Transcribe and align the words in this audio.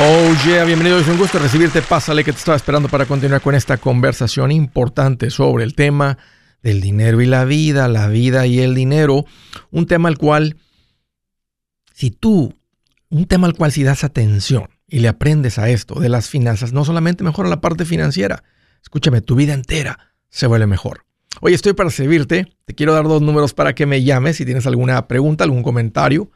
Oh 0.00 0.32
yeah, 0.46 0.62
bienvenido, 0.64 1.00
es 1.00 1.08
un 1.08 1.18
gusto 1.18 1.40
recibirte. 1.40 1.82
Pásale 1.82 2.22
que 2.22 2.30
te 2.30 2.38
estaba 2.38 2.56
esperando 2.56 2.88
para 2.88 3.04
continuar 3.04 3.40
con 3.40 3.56
esta 3.56 3.78
conversación 3.78 4.52
importante 4.52 5.28
sobre 5.28 5.64
el 5.64 5.74
tema 5.74 6.18
del 6.62 6.80
dinero 6.80 7.20
y 7.20 7.26
la 7.26 7.44
vida, 7.44 7.88
la 7.88 8.06
vida 8.06 8.46
y 8.46 8.60
el 8.60 8.76
dinero. 8.76 9.24
Un 9.72 9.86
tema 9.86 10.08
al 10.08 10.16
cual, 10.16 10.56
si 11.92 12.12
tú, 12.12 12.54
un 13.08 13.26
tema 13.26 13.48
al 13.48 13.54
cual 13.54 13.72
si 13.72 13.82
das 13.82 14.04
atención 14.04 14.68
y 14.86 15.00
le 15.00 15.08
aprendes 15.08 15.58
a 15.58 15.68
esto 15.68 15.98
de 15.98 16.08
las 16.08 16.28
finanzas, 16.28 16.72
no 16.72 16.84
solamente 16.84 17.24
mejora 17.24 17.48
la 17.48 17.60
parte 17.60 17.84
financiera, 17.84 18.44
escúchame, 18.80 19.20
tu 19.20 19.34
vida 19.34 19.52
entera 19.52 20.14
se 20.28 20.46
vuelve 20.46 20.68
mejor. 20.68 21.06
Hoy 21.40 21.54
estoy 21.54 21.72
para 21.72 21.90
servirte. 21.90 22.46
Te 22.66 22.74
quiero 22.76 22.92
dar 22.94 23.08
dos 23.08 23.20
números 23.20 23.52
para 23.52 23.74
que 23.74 23.84
me 23.84 24.04
llames 24.04 24.36
si 24.36 24.44
tienes 24.44 24.68
alguna 24.68 25.08
pregunta, 25.08 25.42
algún 25.42 25.64
comentario 25.64 26.30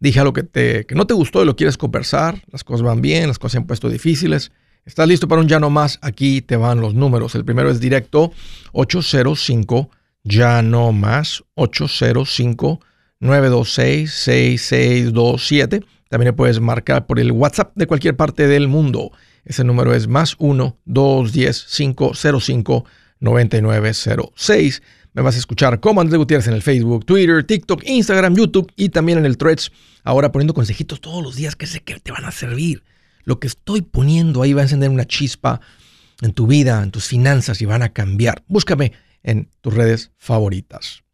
dije 0.00 0.20
algo 0.20 0.32
que, 0.32 0.42
te, 0.42 0.86
que 0.86 0.94
no 0.94 1.06
te 1.06 1.14
gustó 1.14 1.42
y 1.42 1.46
lo 1.46 1.56
quieres 1.56 1.76
conversar, 1.76 2.42
las 2.50 2.64
cosas 2.64 2.82
van 2.82 3.00
bien, 3.00 3.28
las 3.28 3.38
cosas 3.38 3.52
se 3.52 3.58
han 3.58 3.66
puesto 3.66 3.88
difíciles. 3.88 4.52
¿Estás 4.84 5.08
listo 5.08 5.28
para 5.28 5.40
un 5.40 5.48
ya 5.48 5.58
no 5.58 5.70
más? 5.70 5.98
Aquí 6.02 6.42
te 6.42 6.56
van 6.56 6.80
los 6.80 6.94
números. 6.94 7.34
El 7.34 7.44
primero 7.44 7.70
es 7.70 7.80
directo 7.80 8.32
805 8.72 9.90
ya 10.24 10.62
no 10.62 10.92
más 10.92 11.44
805 11.54 12.80
926 13.20 14.12
6627. 14.12 15.84
También 16.10 16.36
puedes 16.36 16.60
marcar 16.60 17.06
por 17.06 17.18
el 17.18 17.32
WhatsApp 17.32 17.72
de 17.74 17.86
cualquier 17.86 18.16
parte 18.16 18.46
del 18.46 18.68
mundo. 18.68 19.10
Ese 19.44 19.64
número 19.64 19.94
es 19.94 20.06
más 20.06 20.36
1 20.38 20.78
210 20.84 21.66
505 21.70 22.84
9906. 23.20 24.82
Me 25.14 25.22
vas 25.22 25.36
a 25.36 25.38
escuchar 25.38 25.78
como 25.78 26.00
Andrés 26.00 26.18
Gutiérrez 26.18 26.48
en 26.48 26.54
el 26.54 26.62
Facebook, 26.62 27.06
Twitter, 27.06 27.44
TikTok, 27.44 27.84
Instagram, 27.86 28.34
YouTube 28.34 28.72
y 28.74 28.88
también 28.88 29.18
en 29.18 29.26
el 29.26 29.38
Threads. 29.38 29.70
Ahora 30.02 30.32
poniendo 30.32 30.54
consejitos 30.54 31.00
todos 31.00 31.22
los 31.22 31.36
días 31.36 31.54
que 31.54 31.68
sé 31.68 31.80
que 31.80 32.00
te 32.00 32.10
van 32.10 32.24
a 32.24 32.32
servir. 32.32 32.82
Lo 33.22 33.38
que 33.38 33.46
estoy 33.46 33.82
poniendo 33.82 34.42
ahí 34.42 34.52
va 34.52 34.62
a 34.62 34.64
encender 34.64 34.90
una 34.90 35.06
chispa 35.06 35.60
en 36.20 36.32
tu 36.32 36.48
vida, 36.48 36.82
en 36.82 36.90
tus 36.90 37.06
finanzas 37.06 37.62
y 37.62 37.64
van 37.64 37.82
a 37.82 37.92
cambiar. 37.92 38.42
Búscame 38.48 38.92
en 39.22 39.48
tus 39.60 39.72
redes 39.72 40.10
favoritas. 40.16 41.04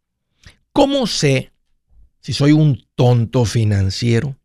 ¿Cómo 0.73 1.05
sé 1.05 1.53
si 2.21 2.33
soy 2.33 2.53
un 2.53 2.83
tonto 2.95 3.45
financiero? 3.45 4.35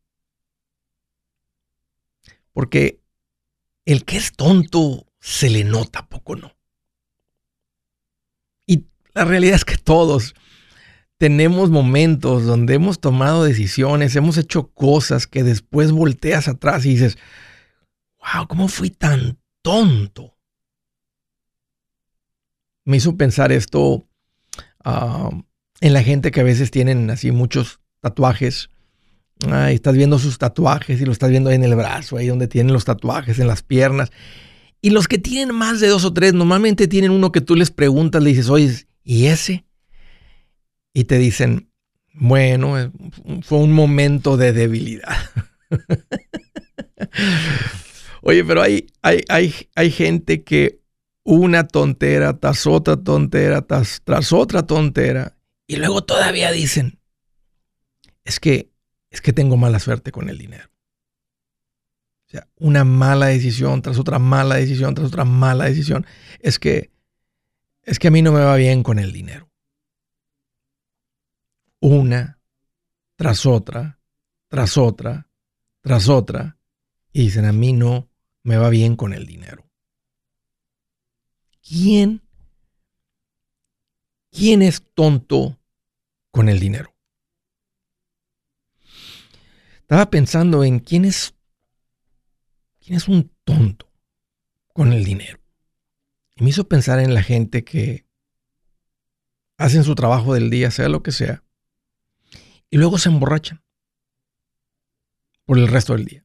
Porque 2.53 3.01
el 3.87 4.05
que 4.05 4.19
es 4.19 4.33
tonto 4.33 5.07
se 5.19 5.49
le 5.49 5.65
nota, 5.65 6.07
poco 6.07 6.37
no. 6.37 6.56
La 9.17 9.25
realidad 9.25 9.55
es 9.57 9.65
que 9.65 9.79
todos 9.79 10.35
tenemos 11.17 11.71
momentos 11.71 12.45
donde 12.45 12.75
hemos 12.75 13.01
tomado 13.01 13.45
decisiones, 13.45 14.15
hemos 14.15 14.37
hecho 14.37 14.67
cosas 14.75 15.27
que 15.27 15.43
después 15.43 15.91
volteas 15.91 16.49
atrás 16.49 16.85
y 16.85 16.91
dices, 16.91 17.17
wow, 18.21 18.47
¿cómo 18.47 18.69
fui 18.69 18.91
tan 18.91 19.39
tonto? 19.63 20.37
Me 22.85 22.99
hizo 22.99 23.17
pensar 23.17 23.53
esto 23.53 24.07
ah, 24.85 25.31
en 25.81 25.93
la 25.95 26.03
gente 26.03 26.31
que 26.31 26.41
a 26.41 26.45
veces 26.45 26.71
tienen 26.71 27.09
así 27.09 27.31
muchos 27.31 27.81
tatuajes. 28.03 28.69
Estás 29.71 29.97
viendo 29.97 30.19
sus 30.19 30.37
tatuajes 30.37 31.01
y 31.01 31.07
lo 31.07 31.13
estás 31.13 31.31
viendo 31.31 31.49
ahí 31.49 31.57
en 31.57 31.65
el 31.65 31.75
brazo, 31.75 32.19
ahí 32.19 32.27
donde 32.27 32.49
tienen 32.49 32.75
los 32.75 32.85
tatuajes, 32.85 33.39
en 33.39 33.49
las 33.49 33.63
piernas. 33.63 34.13
Y 34.83 34.91
los 34.91 35.09
que 35.09 35.17
tienen 35.17 35.57
más 35.57 35.81
de 35.81 35.89
dos 35.89 36.05
o 36.05 36.13
tres, 36.13 36.35
normalmente 36.35 36.87
tienen 36.87 37.13
uno 37.13 37.33
que 37.33 37.41
tú 37.41 37.57
les 37.57 37.71
preguntas, 37.71 38.23
le 38.23 38.29
dices, 38.29 38.51
oye, 38.51 38.87
¿Y 39.09 39.27
ese? 39.27 39.65
Y 40.93 41.05
te 41.05 41.17
dicen, 41.17 41.71
bueno, 42.13 42.81
eh, 42.81 42.91
fue 43.43 43.59
un 43.59 43.73
momento 43.73 44.37
de 44.37 44.53
debilidad. 44.53 45.17
Oye, 48.23 48.45
pero 48.45 48.63
hay, 48.63 48.89
hay, 49.03 49.23
hay, 49.29 49.55
hay, 49.77 49.91
gente 49.93 50.43
que 50.43 50.81
una 51.23 51.69
tontera 51.69 52.41
tras 52.41 52.67
otra 52.67 52.97
tontera, 52.97 53.63
tras, 53.63 54.01
tras 54.03 54.33
otra 54.33 54.65
tontera, 54.65 55.37
y 55.69 55.77
luego 55.77 56.03
todavía 56.03 56.51
dicen, 56.51 56.99
es 58.25 58.41
que, 58.41 58.73
es 59.11 59.21
que 59.21 59.33
tengo 59.33 59.57
mala 59.57 59.79
suerte 59.79 60.11
con 60.11 60.29
el 60.29 60.39
dinero. 60.39 60.69
O 62.27 62.31
sea, 62.31 62.49
una 62.57 62.83
mala 62.83 63.27
decisión 63.27 63.83
tras 63.83 64.01
otra 64.01 64.19
mala 64.19 64.57
decisión 64.57 64.97
tras 64.97 65.09
otra 65.09 65.25
mala 65.25 65.67
decisión. 65.67 66.05
Es 66.41 66.59
que 66.59 66.91
es 67.87 68.01
que 68.01 68.09
a 68.09 68.11
mí 68.11 68.21
no 68.21 68.33
me 68.33 68.41
va 68.41 68.57
bien 68.57 68.83
con 68.83 68.99
el 68.99 69.13
dinero. 69.13 69.49
Una 71.81 72.43
tras 73.15 73.47
otra, 73.47 74.01
tras 74.49 74.77
otra, 74.77 75.31
tras 75.81 76.09
otra, 76.09 76.59
y 77.13 77.23
dicen, 77.23 77.47
a 77.47 77.53
mí 77.53 77.73
no 77.73 78.11
me 78.43 78.57
va 78.57 78.69
bien 78.69 78.97
con 78.97 79.15
el 79.15 79.25
dinero. 79.25 79.71
¿Quién? 81.63 82.23
¿Quién 84.31 84.63
es 84.63 84.83
tonto 84.93 85.59
con 86.31 86.49
el 86.49 86.59
dinero? 86.59 86.95
Estaba 89.79 90.11
pensando 90.11 90.65
en 90.65 90.81
quién 90.81 91.05
es, 91.05 91.35
quién 92.85 92.97
es 92.97 93.07
un 93.07 93.31
tonto 93.45 93.89
con 94.73 94.93
el 94.93 95.05
dinero. 95.05 95.46
Y 96.37 96.45
me 96.45 96.51
hizo 96.51 96.69
pensar 96.69 97.01
en 97.01 97.15
la 97.15 97.23
gente 97.23 97.65
que 97.65 98.07
hacen 99.57 99.85
su 99.85 99.95
trabajo 99.95 100.35
del 100.35 100.51
día, 100.51 100.71
sea 100.71 100.89
lo 100.89 101.03
que 101.03 101.13
sea, 101.13 101.43
y 102.71 102.77
luego 102.77 102.99
se 102.99 103.09
emborrachan 103.09 103.63
por 105.45 105.59
el 105.59 105.69
resto 105.69 105.95
del 105.95 106.05
día. 106.05 106.25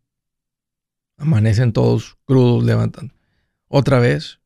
Amanecen 1.18 1.72
todos 1.72 2.18
crudos, 2.26 2.64
levantan. 2.64 3.14
Otra 3.68 4.00
vez. 4.00 4.40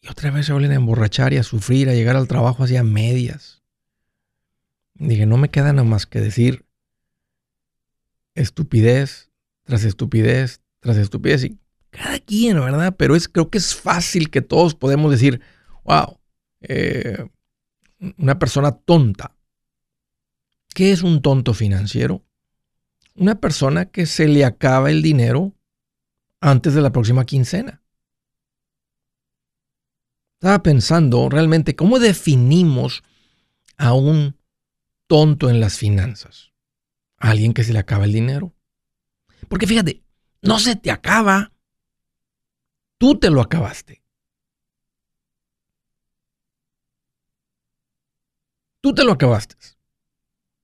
Y 0.00 0.08
otra 0.08 0.30
vez 0.30 0.46
se 0.46 0.52
vuelven 0.52 0.72
a 0.72 0.76
emborrachar 0.76 1.32
y 1.32 1.38
a 1.38 1.42
sufrir, 1.42 1.88
a 1.88 1.94
llegar 1.94 2.16
al 2.16 2.28
trabajo 2.28 2.64
hacia 2.64 2.82
medias. 2.82 3.62
dije, 4.94 5.26
no 5.26 5.38
me 5.38 5.50
queda 5.50 5.72
nada 5.72 5.88
más 5.88 6.06
que 6.06 6.20
decir 6.20 6.66
estupidez 8.34 9.30
tras 9.64 9.84
estupidez 9.84 10.60
tras 10.80 10.96
estupidez. 10.96 11.44
Y 11.44 11.58
cada 11.92 12.18
quien, 12.18 12.58
¿verdad? 12.58 12.96
Pero 12.96 13.14
es, 13.14 13.28
creo 13.28 13.50
que 13.50 13.58
es 13.58 13.76
fácil 13.76 14.30
que 14.30 14.40
todos 14.40 14.74
podemos 14.74 15.10
decir, 15.10 15.40
wow, 15.84 16.18
eh, 16.62 17.28
una 18.16 18.38
persona 18.38 18.72
tonta. 18.72 19.36
¿Qué 20.74 20.90
es 20.90 21.02
un 21.02 21.20
tonto 21.20 21.52
financiero? 21.52 22.24
Una 23.14 23.38
persona 23.40 23.86
que 23.86 24.06
se 24.06 24.26
le 24.26 24.44
acaba 24.44 24.90
el 24.90 25.02
dinero 25.02 25.54
antes 26.40 26.72
de 26.74 26.80
la 26.80 26.90
próxima 26.90 27.26
quincena. 27.26 27.82
Estaba 30.40 30.62
pensando 30.62 31.28
realmente 31.28 31.76
cómo 31.76 31.98
definimos 31.98 33.04
a 33.76 33.92
un 33.92 34.36
tonto 35.06 35.50
en 35.50 35.60
las 35.60 35.76
finanzas. 35.76 36.50
alguien 37.18 37.52
que 37.52 37.62
se 37.62 37.72
le 37.72 37.78
acaba 37.78 38.04
el 38.04 38.12
dinero. 38.12 38.52
Porque 39.48 39.68
fíjate, 39.68 40.02
no 40.40 40.58
se 40.58 40.74
te 40.74 40.90
acaba 40.90 41.52
Tú 43.02 43.18
te 43.18 43.30
lo 43.30 43.40
acabaste. 43.40 44.00
Tú 48.80 48.94
te 48.94 49.02
lo 49.02 49.10
acabaste. 49.10 49.56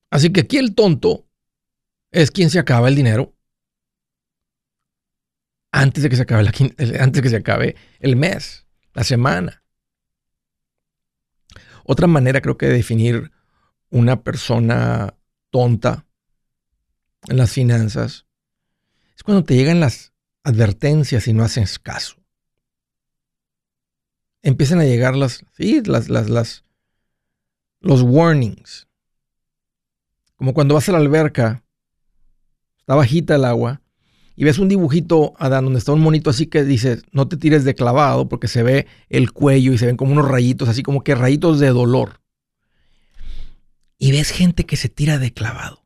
Así 0.09 0.32
que 0.32 0.43
aquí 0.43 0.56
el 0.56 0.76
tonto 0.76 1.26
es 2.12 2.31
quien 2.31 2.49
se 2.49 2.60
acaba 2.60 2.87
el 2.87 2.94
dinero 2.94 3.34
antes 5.72 6.04
de 6.04 6.10
que 6.10 6.15
se 6.15 6.22
acabe, 6.22 6.49
antes 7.00 7.12
de 7.12 7.22
que 7.22 7.28
se 7.28 7.38
acabe 7.38 7.75
el 7.99 8.15
mes, 8.15 8.69
la 8.93 9.03
semana. 9.03 9.65
Otra 11.82 12.06
manera 12.06 12.41
creo 12.41 12.56
que 12.56 12.66
de 12.66 12.75
definir 12.75 13.32
una 13.91 14.22
persona 14.22 15.12
tonta 15.50 16.06
en 17.26 17.37
las 17.37 17.50
finanzas 17.50 18.26
es 19.17 19.25
cuando 19.25 19.43
te 19.43 19.56
llegan 19.56 19.81
las 19.81 20.12
advertencias 20.44 21.26
y 21.26 21.32
no 21.32 21.43
haces 21.43 21.81
caso 21.81 22.28
empiezan 24.43 24.81
a 24.81 24.85
llegar 24.85 25.17
las, 25.17 25.44
sí, 25.56 25.82
las, 25.85 26.08
las, 26.08 26.29
las, 26.29 26.64
los 27.81 28.02
warnings. 28.02 28.88
Como 30.37 30.55
cuando 30.55 30.75
vas 30.75 30.88
a 30.88 30.93
la 30.93 30.99
alberca, 30.99 31.64
está 32.79 32.94
bajita 32.94 33.35
el 33.35 33.44
agua, 33.44 33.82
y 34.37 34.44
ves 34.44 34.58
un 34.58 34.69
dibujito, 34.69 35.35
Adán, 35.38 35.64
donde 35.64 35.81
está 35.81 35.93
un 35.93 36.00
monito 36.00 36.31
así 36.31 36.46
que 36.46 36.62
dice, 36.62 37.02
no 37.11 37.26
te 37.26 37.37
tires 37.37 37.64
de 37.64 37.75
clavado, 37.75 38.29
porque 38.29 38.46
se 38.46 38.62
ve 38.62 38.87
el 39.08 39.32
cuello 39.32 39.73
y 39.73 39.79
se 39.79 39.87
ven 39.87 39.96
como 39.96 40.12
unos 40.12 40.29
rayitos, 40.29 40.69
así 40.69 40.84
como 40.84 41.02
que 41.02 41.17
rayitos 41.17 41.58
de 41.58 41.69
dolor. 41.69 42.20
Y 43.99 44.12
ves 44.12 44.31
gente 44.31 44.64
que 44.64 44.76
se 44.76 44.88
tira 44.88 45.19
de 45.19 45.32
clavado. 45.32 45.84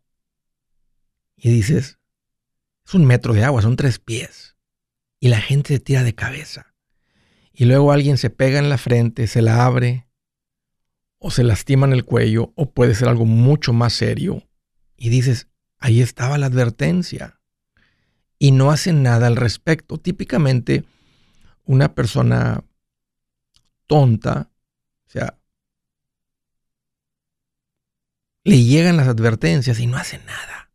Y 1.35 1.49
dices, 1.49 1.99
es 2.87 2.95
un 2.95 3.07
metro 3.07 3.33
de 3.33 3.43
agua, 3.43 3.63
son 3.63 3.77
tres 3.77 3.99
pies. 3.99 4.55
Y 5.19 5.29
la 5.29 5.41
gente 5.41 5.73
se 5.73 5.81
tira 5.81 6.03
de 6.03 6.15
cabeza 6.15 6.72
y 7.53 7.67
luego 7.67 7.93
alguien 7.93 8.17
se 8.17 8.31
pega 8.31 8.59
en 8.59 8.69
la 8.69 8.79
frente, 8.79 9.27
se 9.27 9.43
la 9.43 9.65
abre 9.65 10.07
o 11.19 11.31
se 11.31 11.45
lastima 11.45 11.87
en 11.87 11.93
el 11.93 12.05
cuello 12.05 12.53
o 12.57 12.71
puede 12.71 12.95
ser 12.95 13.09
algo 13.09 13.27
mucho 13.27 13.73
más 13.73 13.93
serio 13.93 14.49
y 14.97 15.09
dices, 15.09 15.49
ahí 15.79 16.01
estaba 16.01 16.39
la 16.39 16.47
advertencia. 16.47 17.39
y 18.39 18.51
no 18.51 18.73
hacen 18.73 19.05
nada 19.05 19.29
al 19.29 19.37
respecto. 19.37 19.99
Típicamente, 19.99 20.85
una 21.65 21.95
persona 21.95 22.65
tonta, 23.87 24.51
o 25.07 25.11
sea, 25.11 25.39
le 28.43 28.65
llegan 28.65 28.97
las 28.97 29.07
advertencias 29.07 29.79
y 29.79 29.87
no 29.87 29.97
hace 29.97 30.19
nada. 30.19 30.73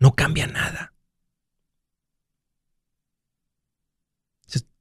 No 0.00 0.16
cambia 0.16 0.48
nada. 0.48 0.95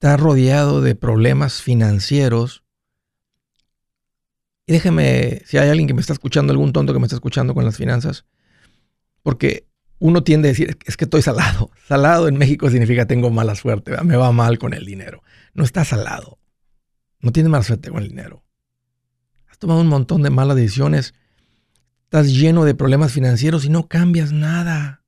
Está 0.06 0.18
rodeado 0.18 0.81
de 0.81 0.94
problemas 0.94 1.63
financieros. 1.63 2.63
Y 4.68 4.74
déjeme, 4.74 5.42
si 5.48 5.57
hay 5.57 5.68
alguien 5.69 5.88
que 5.88 5.96
me 5.96 6.02
está 6.02 6.13
escuchando, 6.13 6.54
algún 6.54 6.74
tonto 6.74 6.94
que 6.94 7.00
me 7.00 7.07
está 7.07 7.16
escuchando 7.16 7.56
con 7.56 7.66
las 7.66 7.75
finanzas, 7.75 8.28
porque 9.24 9.68
uno 9.98 10.22
tiende 10.22 10.50
a 10.50 10.52
decir, 10.52 10.78
es 10.86 10.96
que 10.96 11.06
estoy 11.06 11.24
salado. 11.24 11.72
Salado 11.88 12.28
en 12.28 12.38
México 12.38 12.69
significa 12.69 13.07
tengo 13.07 13.31
mala 13.31 13.56
suerte, 13.56 14.00
me 14.04 14.16
va 14.16 14.31
mal 14.31 14.60
con 14.60 14.75
el 14.75 14.86
dinero. 14.86 15.24
No 15.56 15.63
está 15.63 15.84
salado. 15.84 16.38
No 17.19 17.31
tienes 17.31 17.50
mala 17.50 17.63
suerte 17.63 17.90
con 17.90 18.04
el 18.04 18.10
dinero. 18.10 18.46
Has 19.50 19.58
tomado 19.58 19.81
un 19.81 19.88
montón 19.88 20.22
de 20.22 20.30
malas 20.30 20.56
decisiones. 20.56 21.16
Estás 22.04 22.31
lleno 22.31 22.63
de 22.63 22.75
problemas 22.75 23.12
financieros 23.12 23.66
y 23.66 23.69
no 23.69 23.88
cambias 23.88 24.31
nada. 24.31 25.04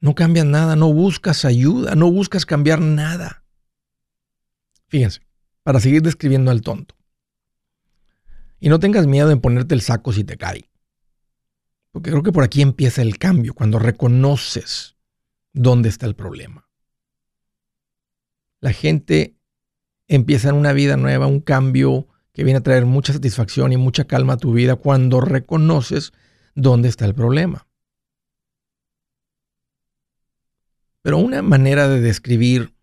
No 0.00 0.14
cambias 0.14 0.46
nada, 0.46 0.76
no 0.76 0.92
buscas 0.92 1.44
ayuda, 1.44 1.94
no 1.94 2.10
buscas 2.10 2.46
cambiar 2.46 2.80
nada. 2.80 3.44
Fíjense, 4.88 5.20
para 5.62 5.80
seguir 5.80 6.02
describiendo 6.02 6.50
al 6.50 6.60
tonto. 6.60 6.94
Y 8.60 8.68
no 8.68 8.78
tengas 8.78 9.06
miedo 9.06 9.30
en 9.30 9.40
ponerte 9.40 9.74
el 9.74 9.80
saco 9.80 10.12
si 10.12 10.24
te 10.24 10.36
cae. 10.36 10.70
Porque 11.90 12.10
creo 12.10 12.22
que 12.22 12.32
por 12.32 12.44
aquí 12.44 12.62
empieza 12.62 13.02
el 13.02 13.18
cambio, 13.18 13.54
cuando 13.54 13.78
reconoces 13.78 14.96
dónde 15.52 15.88
está 15.88 16.06
el 16.06 16.14
problema. 16.14 16.68
La 18.60 18.72
gente 18.72 19.36
empieza 20.06 20.50
en 20.50 20.56
una 20.56 20.72
vida 20.72 20.96
nueva, 20.96 21.26
un 21.26 21.40
cambio 21.40 22.08
que 22.32 22.44
viene 22.44 22.58
a 22.58 22.62
traer 22.62 22.84
mucha 22.84 23.12
satisfacción 23.12 23.72
y 23.72 23.76
mucha 23.76 24.04
calma 24.04 24.34
a 24.34 24.38
tu 24.38 24.52
vida 24.52 24.76
cuando 24.76 25.20
reconoces 25.20 26.12
dónde 26.54 26.88
está 26.88 27.06
el 27.06 27.14
problema. 27.14 27.65
Pero 31.06 31.18
una 31.18 31.40
manera 31.40 31.86
de 31.86 32.00
describir 32.00 32.74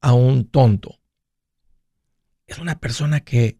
a 0.00 0.12
un 0.12 0.48
tonto 0.48 1.00
es 2.46 2.60
una 2.60 2.78
persona 2.78 3.24
que, 3.24 3.58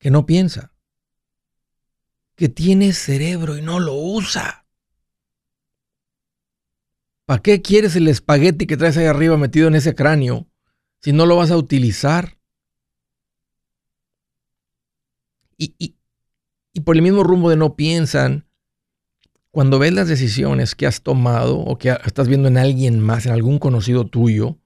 que 0.00 0.10
no 0.10 0.26
piensa 0.26 0.74
que 2.34 2.48
tiene 2.48 2.92
cerebro 2.92 3.56
y 3.56 3.62
no 3.62 3.78
lo 3.78 3.94
usa. 3.94 4.66
¿Para 7.24 7.40
qué 7.40 7.62
quieres 7.62 7.94
el 7.94 8.08
espagueti 8.08 8.66
que 8.66 8.76
traes 8.76 8.96
ahí 8.96 9.06
arriba 9.06 9.36
metido 9.36 9.68
en 9.68 9.76
ese 9.76 9.94
cráneo 9.94 10.48
si 11.02 11.12
no 11.12 11.24
lo 11.24 11.36
vas 11.36 11.52
a 11.52 11.56
utilizar? 11.56 12.36
Y, 15.56 15.76
y, 15.78 15.94
y 16.72 16.80
por 16.80 16.96
el 16.96 17.02
mismo 17.02 17.22
rumbo 17.22 17.48
de 17.48 17.54
no 17.54 17.76
piensan, 17.76 18.48
cuando 19.52 19.78
ves 19.78 19.92
las 19.92 20.08
decisiones 20.08 20.74
que 20.74 20.86
has 20.86 21.02
tomado 21.02 21.58
o 21.58 21.78
que 21.78 21.96
estás 22.04 22.26
viendo 22.26 22.48
en 22.48 22.58
alguien 22.58 22.98
más, 22.98 23.26
en 23.26 23.32
algún 23.32 23.60
conocido 23.60 24.06
tuyo, 24.06 24.58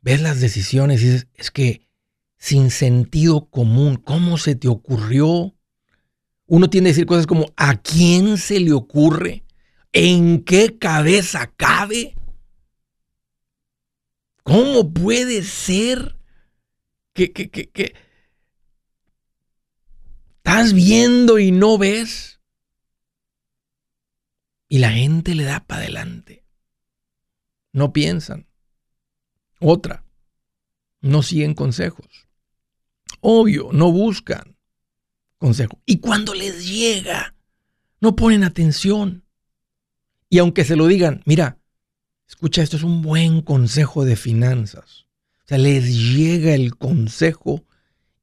ves 0.00 0.22
las 0.22 0.40
decisiones 0.40 1.02
y 1.02 1.06
dices, 1.06 1.26
es 1.34 1.50
que 1.50 1.86
sin 2.38 2.70
sentido 2.70 3.50
común, 3.50 3.96
¿cómo 3.96 4.38
se 4.38 4.54
te 4.54 4.68
ocurrió? 4.68 5.54
uno 6.48 6.70
tiene 6.70 6.86
que 6.86 6.92
decir 6.92 7.06
cosas 7.06 7.26
como, 7.26 7.52
¿a 7.56 7.76
quién 7.76 8.38
se 8.38 8.58
le 8.58 8.72
ocurre? 8.72 9.44
¿En 9.92 10.44
qué 10.44 10.78
cabeza 10.78 11.52
cabe? 11.56 12.14
¿Cómo 14.42 14.90
puede 14.92 15.42
ser 15.42 16.16
que, 17.12 17.32
que, 17.32 17.50
que, 17.50 17.68
que 17.68 17.94
estás 20.38 20.72
viendo 20.72 21.38
y 21.38 21.52
no 21.52 21.76
ves? 21.76 22.37
Y 24.68 24.78
la 24.78 24.92
gente 24.92 25.34
le 25.34 25.44
da 25.44 25.64
para 25.66 25.82
adelante. 25.82 26.44
No 27.72 27.92
piensan. 27.92 28.46
Otra, 29.60 30.04
no 31.00 31.22
siguen 31.22 31.54
consejos. 31.54 32.28
Obvio, 33.20 33.70
no 33.72 33.90
buscan 33.90 34.56
consejo. 35.38 35.80
Y 35.86 35.98
cuando 35.98 36.34
les 36.34 36.68
llega, 36.68 37.34
no 38.00 38.14
ponen 38.14 38.44
atención. 38.44 39.24
Y 40.28 40.38
aunque 40.38 40.64
se 40.64 40.76
lo 40.76 40.86
digan, 40.86 41.22
mira, 41.24 41.58
escucha, 42.28 42.62
esto 42.62 42.76
es 42.76 42.82
un 42.82 43.02
buen 43.02 43.42
consejo 43.42 44.04
de 44.04 44.16
finanzas. 44.16 45.06
O 45.44 45.48
sea, 45.48 45.58
les 45.58 46.14
llega 46.14 46.54
el 46.54 46.76
consejo 46.76 47.64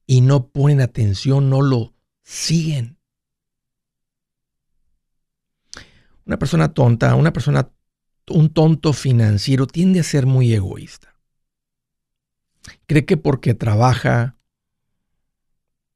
y 0.06 0.20
no 0.20 0.48
ponen 0.48 0.80
atención, 0.80 1.50
no 1.50 1.62
lo 1.62 1.94
siguen. 2.22 2.95
Una 6.26 6.38
persona 6.38 6.74
tonta, 6.74 7.14
una 7.14 7.32
persona, 7.32 7.70
un 8.28 8.50
tonto 8.50 8.92
financiero 8.92 9.66
tiende 9.66 10.00
a 10.00 10.02
ser 10.02 10.26
muy 10.26 10.52
egoísta. 10.52 11.14
Cree 12.86 13.04
que 13.04 13.16
porque 13.16 13.54
trabaja, 13.54 14.36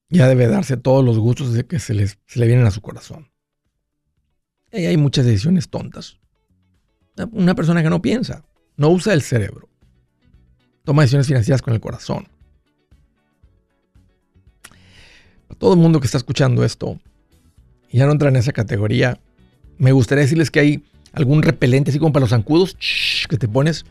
ya 0.09 0.29
debe 0.29 0.47
darse 0.47 0.77
todos 0.77 1.05
los 1.05 1.19
gustos 1.19 1.53
de 1.53 1.67
que 1.67 1.81
se, 1.81 1.95
les, 1.95 2.19
le 2.35 2.47
vienen 2.47 2.67
a 2.67 2.71
su 2.71 2.81
corazón. 2.81 3.31
Y 4.73 4.85
hay 4.87 4.97
muchas 4.97 5.27
decisiones 5.27 5.69
tontas. 5.69 6.21
Una 7.33 7.57
persona 7.57 7.83
que 7.83 7.91
no 7.91 8.01
piensa, 8.01 8.45
no 8.77 8.89
usa 8.89 9.13
el 9.13 9.23
cerebro, 9.23 9.69
toma 10.85 11.03
decisiones 11.03 11.27
financieras 11.27 11.61
con 11.61 11.75
el 11.75 11.81
corazón. 11.81 12.29
Todo 15.59 15.75
el 15.75 15.81
mundo 15.81 16.01
que 16.01 16.07
está 16.07 16.19
escuchando 16.19 16.65
esto 16.65 17.01
ya 17.93 18.07
no 18.07 18.13
entra 18.13 18.29
en 18.29 18.37
esa 18.37 18.53
categoría, 18.53 19.21
me 19.81 19.91
gustaría 19.91 20.23
decirles 20.23 20.53
que 20.53 20.61
hay 20.61 20.83
algún 21.13 21.43
repelente, 21.43 21.91
así 21.91 21.99
como 21.99 22.13
para 22.13 22.21
los 22.21 22.31
zancudos, 22.31 22.77
que 23.29 23.37
te 23.37 23.49
pones 23.49 23.85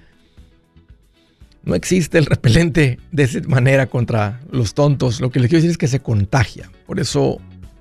no 1.64 1.76
existe 1.76 2.18
el 2.18 2.26
repelente 2.26 3.00
de 3.12 3.24
esa 3.24 3.42
manera 3.48 3.88
contra 3.88 4.40
los 4.52 4.74
tontos. 4.74 5.20
Lo 5.20 5.30
que 5.30 5.40
les 5.40 5.50
quiero 5.50 5.60
decir 5.60 5.72
es 5.72 5.78
que 5.78 5.88
se 5.88 6.00
contagia. 6.00 6.72
Por 6.86 7.00
eso, 7.00 7.40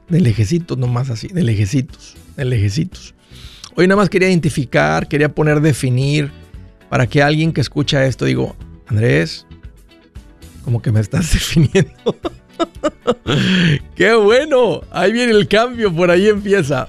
de 0.09 0.21
lejecitos, 0.21 0.77
nomás 0.77 1.11
así, 1.11 1.29
de 1.29 1.43
lejecitos, 1.43 2.17
de 2.37 2.45
lejecitos. 2.45 3.15
Hoy 3.77 3.87
nada 3.87 3.97
más 3.97 4.11
quería 4.11 4.29
identificar, 4.29 5.07
quería 5.07 5.29
poner, 5.29 5.61
definir, 5.61 6.31
para 6.89 7.07
que 7.07 7.23
alguien 7.23 7.53
que 7.53 7.61
escucha 7.61 8.05
esto 8.05 8.25
digo, 8.25 8.57
Andrés, 8.89 9.47
como 10.65 10.83
que 10.83 10.91
me 10.91 11.01
estás 11.01 11.33
definiendo. 11.33 12.17
¡Qué 13.95 14.15
bueno! 14.15 14.83
Ahí 14.91 15.13
viene 15.13 15.33
el 15.33 15.47
cambio, 15.47 15.95
por 15.95 16.11
ahí 16.11 16.29
empieza. 16.29 16.89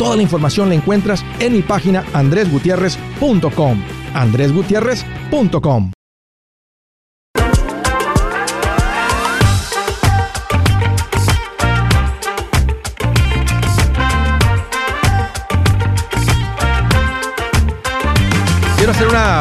Toda 0.00 0.16
la 0.16 0.22
información 0.22 0.70
la 0.70 0.76
encuentras 0.76 1.22
en 1.40 1.52
mi 1.52 1.60
página 1.60 2.02
andresgutierrez.com. 2.14 3.82
andresgutierrez.com. 4.14 5.92
Quiero 18.78 18.92
hacer 18.92 19.06
una 19.06 19.40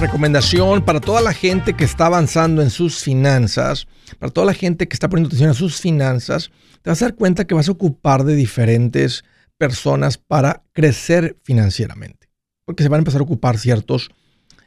recomendación 0.00 0.84
para 0.84 1.00
toda 1.00 1.20
la 1.20 1.32
gente 1.34 1.74
que 1.74 1.82
está 1.82 2.06
avanzando 2.06 2.62
en 2.62 2.70
sus 2.70 3.02
finanzas, 3.02 3.88
para 4.20 4.30
toda 4.30 4.46
la 4.46 4.54
gente 4.54 4.86
que 4.86 4.94
está 4.94 5.08
poniendo 5.08 5.26
atención 5.26 5.50
a 5.50 5.54
sus 5.54 5.80
finanzas, 5.80 6.52
te 6.82 6.90
vas 6.90 7.02
a 7.02 7.06
dar 7.06 7.16
cuenta 7.16 7.44
que 7.44 7.56
vas 7.56 7.68
a 7.68 7.72
ocupar 7.72 8.22
de 8.22 8.36
diferentes 8.36 9.24
personas 9.60 10.16
para 10.16 10.62
crecer 10.72 11.36
financieramente. 11.42 12.30
Porque 12.64 12.82
se 12.82 12.88
van 12.88 12.96
a 12.96 13.02
empezar 13.02 13.20
a 13.20 13.24
ocupar 13.24 13.58
ciertos 13.58 14.08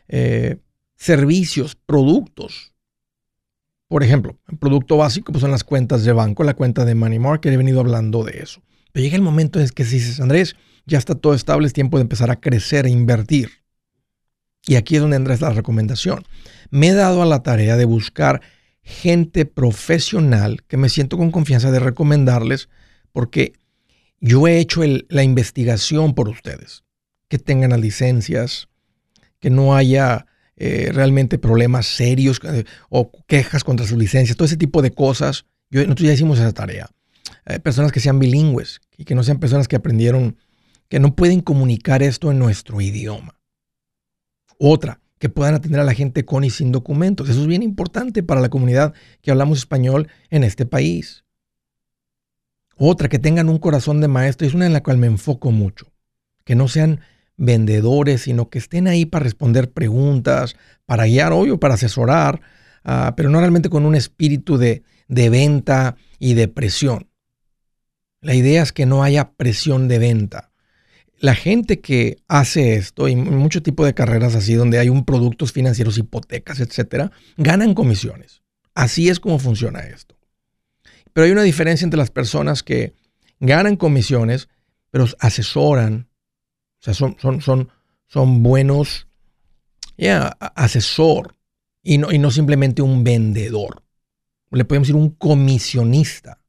eh, 0.07 0.57
servicios, 0.95 1.75
productos. 1.75 2.75
Por 3.87 4.03
ejemplo, 4.03 4.37
el 4.47 4.59
producto 4.59 4.97
básico 4.97 5.31
pues 5.31 5.41
son 5.41 5.49
las 5.49 5.63
cuentas 5.63 6.03
de 6.03 6.13
banco, 6.13 6.43
la 6.43 6.53
cuenta 6.53 6.85
de 6.85 6.93
Money 6.93 7.17
Market, 7.17 7.51
he 7.51 7.57
venido 7.57 7.79
hablando 7.79 8.23
de 8.23 8.37
eso. 8.43 8.61
Pero 8.91 9.03
llega 9.03 9.15
el 9.15 9.23
momento 9.23 9.59
en 9.59 9.67
que 9.69 9.83
si 9.83 9.95
dices, 9.95 10.19
Andrés, 10.19 10.55
ya 10.85 10.99
está 10.99 11.15
todo 11.15 11.33
estable, 11.33 11.65
es 11.65 11.73
tiempo 11.73 11.97
de 11.97 12.03
empezar 12.03 12.29
a 12.29 12.39
crecer 12.39 12.85
e 12.85 12.91
invertir. 12.91 13.49
Y 14.67 14.75
aquí 14.75 14.95
es 14.95 15.01
donde 15.01 15.17
entra 15.17 15.35
la 15.37 15.49
recomendación. 15.49 16.23
Me 16.69 16.89
he 16.89 16.93
dado 16.93 17.23
a 17.23 17.25
la 17.25 17.41
tarea 17.41 17.77
de 17.77 17.85
buscar 17.85 18.41
gente 18.83 19.47
profesional 19.47 20.61
que 20.67 20.77
me 20.77 20.89
siento 20.89 21.17
con 21.17 21.31
confianza 21.31 21.71
de 21.71 21.79
recomendarles 21.79 22.69
porque 23.11 23.53
yo 24.25 24.47
he 24.47 24.57
hecho 24.59 24.81
la 25.09 25.23
investigación 25.23 26.15
por 26.15 26.29
ustedes, 26.29 26.85
que 27.27 27.37
tengan 27.37 27.71
las 27.71 27.81
licencias, 27.81 28.69
que 29.41 29.49
no 29.49 29.75
haya 29.75 30.27
eh, 30.55 30.91
realmente 30.93 31.37
problemas 31.37 31.87
serios 31.87 32.39
eh, 32.45 32.63
o 32.89 33.11
quejas 33.27 33.65
contra 33.65 33.85
sus 33.85 33.97
licencias, 33.97 34.37
todo 34.37 34.45
ese 34.45 34.55
tipo 34.55 34.81
de 34.81 34.91
cosas. 34.91 35.45
Yo, 35.69 35.81
nosotros 35.81 36.07
ya 36.07 36.13
hicimos 36.13 36.39
esa 36.39 36.53
tarea. 36.53 36.89
personas 37.63 37.91
que 37.91 37.99
sean 37.99 38.17
bilingües 38.17 38.79
y 38.97 39.03
que 39.03 39.13
no 39.13 39.23
sean 39.23 39.39
personas 39.39 39.67
que 39.67 39.75
aprendieron, 39.75 40.37
que 40.87 41.01
no 41.01 41.17
pueden 41.17 41.41
comunicar 41.41 42.01
esto 42.01 42.31
en 42.31 42.39
nuestro 42.39 42.79
idioma. 42.79 43.37
Otra, 44.57 45.01
que 45.19 45.27
puedan 45.27 45.55
atender 45.55 45.81
a 45.81 45.83
la 45.83 45.93
gente 45.93 46.23
con 46.23 46.45
y 46.45 46.49
sin 46.49 46.71
documentos. 46.71 47.29
Eso 47.29 47.41
es 47.41 47.47
bien 47.47 47.61
importante 47.61 48.23
para 48.23 48.39
la 48.39 48.47
comunidad 48.47 48.93
que 49.21 49.31
hablamos 49.31 49.57
español 49.57 50.07
en 50.29 50.45
este 50.45 50.65
país. 50.65 51.22
Otra, 52.85 53.07
que 53.07 53.17
tengan 53.17 53.47
un 53.47 53.59
corazón 53.59 54.01
de 54.01 54.09
maestro, 54.09 54.45
es 54.45 54.53
una 54.53 54.65
en 54.65 54.73
la 54.73 54.83
cual 54.83 54.97
me 54.97 55.07
enfoco 55.07 55.51
mucho. 55.51 55.93
Que 56.43 56.53
no 56.53 56.67
sean 56.67 56.99
vendedores, 57.37 58.23
sino 58.23 58.49
que 58.49 58.59
estén 58.59 58.89
ahí 58.89 59.05
para 59.05 59.23
responder 59.23 59.71
preguntas, 59.71 60.57
para 60.85 61.05
guiar, 61.05 61.31
obvio, 61.31 61.61
para 61.61 61.75
asesorar, 61.75 62.41
ah, 62.83 63.13
pero 63.15 63.29
no 63.29 63.39
realmente 63.39 63.69
con 63.69 63.85
un 63.85 63.95
espíritu 63.95 64.57
de, 64.57 64.83
de 65.07 65.29
venta 65.29 65.95
y 66.19 66.33
de 66.33 66.49
presión. 66.49 67.07
La 68.19 68.35
idea 68.35 68.61
es 68.61 68.73
que 68.73 68.85
no 68.85 69.01
haya 69.01 69.31
presión 69.31 69.87
de 69.87 69.99
venta. 69.99 70.51
La 71.17 71.35
gente 71.35 71.79
que 71.79 72.17
hace 72.27 72.75
esto, 72.75 73.07
y 73.07 73.15
mucho 73.15 73.63
tipo 73.63 73.85
de 73.85 73.93
carreras 73.93 74.35
así, 74.35 74.55
donde 74.55 74.77
hay 74.77 74.89
un 74.89 75.05
productos 75.05 75.53
financieros, 75.53 75.97
hipotecas, 75.97 76.59
etcétera, 76.59 77.13
ganan 77.37 77.75
comisiones. 77.75 78.41
Así 78.75 79.07
es 79.07 79.21
como 79.21 79.39
funciona 79.39 79.79
esto. 79.79 80.12
Pero 81.13 81.25
hay 81.25 81.31
una 81.31 81.43
diferencia 81.43 81.85
entre 81.85 81.97
las 81.99 82.11
personas 82.11 82.63
que 82.63 82.93
ganan 83.39 83.75
comisiones, 83.75 84.49
pero 84.89 85.05
asesoran, 85.19 86.07
o 86.79 86.83
sea, 86.83 86.93
son, 86.93 88.43
buenos, 88.43 89.07
ya, 89.97 90.27
asesor, 90.55 91.35
y 91.83 91.97
no, 91.97 92.31
simplemente 92.31 92.81
un 92.81 93.03
vendedor. 93.03 93.83
Le 94.51 94.65
podemos 94.65 94.87
decir 94.87 94.99
un 94.99 95.09
comisionista 95.09 96.39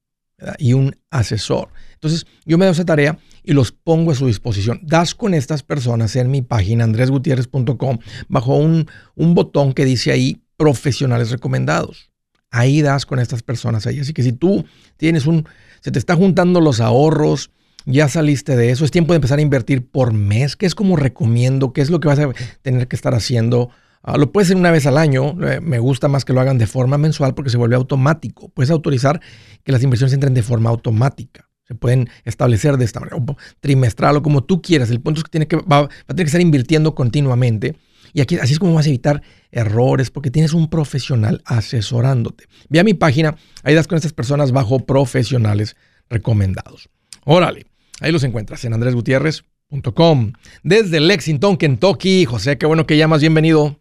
y 0.58 0.74
un 0.74 0.94
asesor. 1.10 1.70
Entonces, 1.94 2.26
yo 2.44 2.58
me 2.58 2.66
doy 2.66 2.72
esa 2.72 2.84
tarea 2.84 3.18
y 3.42 3.52
los 3.52 3.72
pongo 3.72 4.12
a 4.12 4.14
su 4.14 4.26
disposición. 4.26 4.80
Das 4.82 5.14
con 5.14 5.32
estas 5.34 5.62
personas 5.62 6.16
en 6.16 6.30
mi 6.30 6.42
página 6.42 6.84
andresgutierrez.com 6.84 7.98
bajo 8.28 8.56
un 8.56 8.86
botón 9.16 9.72
que 9.72 9.84
dice 9.84 10.12
ahí 10.12 10.42
profesionales 10.56 11.30
recomendados 11.30 12.13
ahí 12.54 12.82
das 12.82 13.04
con 13.04 13.18
estas 13.18 13.42
personas 13.42 13.86
ahí. 13.86 14.00
Así 14.00 14.12
que 14.12 14.22
si 14.22 14.32
tú 14.32 14.64
tienes 14.96 15.26
un, 15.26 15.46
se 15.80 15.90
te 15.90 15.98
está 15.98 16.14
juntando 16.14 16.60
los 16.60 16.80
ahorros, 16.80 17.50
ya 17.84 18.08
saliste 18.08 18.56
de 18.56 18.70
eso, 18.70 18.84
es 18.84 18.90
tiempo 18.90 19.12
de 19.12 19.16
empezar 19.16 19.38
a 19.38 19.42
invertir 19.42 19.86
por 19.86 20.12
mes, 20.12 20.56
¿Qué 20.56 20.64
es 20.64 20.74
como 20.74 20.96
recomiendo, 20.96 21.72
qué 21.72 21.82
es 21.82 21.90
lo 21.90 22.00
que 22.00 22.08
vas 22.08 22.18
a 22.18 22.30
tener 22.62 22.88
que 22.88 22.96
estar 22.96 23.14
haciendo. 23.14 23.70
Ah, 24.02 24.16
lo 24.16 24.32
puedes 24.32 24.48
hacer 24.48 24.56
una 24.56 24.70
vez 24.70 24.86
al 24.86 24.98
año, 24.98 25.36
eh, 25.46 25.60
me 25.60 25.78
gusta 25.78 26.08
más 26.08 26.24
que 26.24 26.32
lo 26.32 26.40
hagan 26.40 26.58
de 26.58 26.66
forma 26.66 26.96
mensual 26.96 27.34
porque 27.34 27.50
se 27.50 27.56
vuelve 27.56 27.74
automático. 27.74 28.48
Puedes 28.50 28.70
autorizar 28.70 29.20
que 29.64 29.72
las 29.72 29.82
inversiones 29.82 30.12
entren 30.14 30.34
de 30.34 30.42
forma 30.42 30.70
automática. 30.70 31.48
Se 31.66 31.74
pueden 31.74 32.08
establecer 32.24 32.76
de 32.76 32.84
esta 32.84 33.00
manera, 33.00 33.16
trimestral 33.60 34.16
o 34.16 34.22
como 34.22 34.44
tú 34.44 34.60
quieras. 34.62 34.90
El 34.90 35.00
punto 35.00 35.20
es 35.20 35.24
que, 35.24 35.30
tiene 35.30 35.48
que 35.48 35.56
va 35.56 35.78
a 35.80 35.88
tener 36.08 36.24
que 36.24 36.28
estar 36.28 36.40
invirtiendo 36.40 36.94
continuamente 36.94 37.76
y 38.14 38.20
aquí 38.20 38.36
así 38.36 38.52
es 38.52 38.58
como 38.60 38.74
vas 38.74 38.86
a 38.86 38.88
evitar 38.88 39.22
errores 39.50 40.10
porque 40.10 40.30
tienes 40.30 40.54
un 40.54 40.70
profesional 40.70 41.42
asesorándote. 41.44 42.44
Ve 42.68 42.78
a 42.78 42.84
mi 42.84 42.94
página, 42.94 43.34
ahí 43.64 43.74
das 43.74 43.88
con 43.88 43.96
estas 43.96 44.12
personas 44.12 44.52
bajo 44.52 44.78
profesionales 44.86 45.76
recomendados. 46.08 46.88
Órale, 47.24 47.66
ahí 48.00 48.12
los 48.12 48.22
encuentras 48.22 48.64
en 48.64 48.72
andresgutierrez.com. 48.72 50.32
Desde 50.62 51.00
Lexington, 51.00 51.56
Kentucky. 51.56 52.24
José, 52.24 52.56
qué 52.56 52.66
bueno 52.66 52.86
que 52.86 52.96
llamas, 52.96 53.20
bienvenido. 53.20 53.76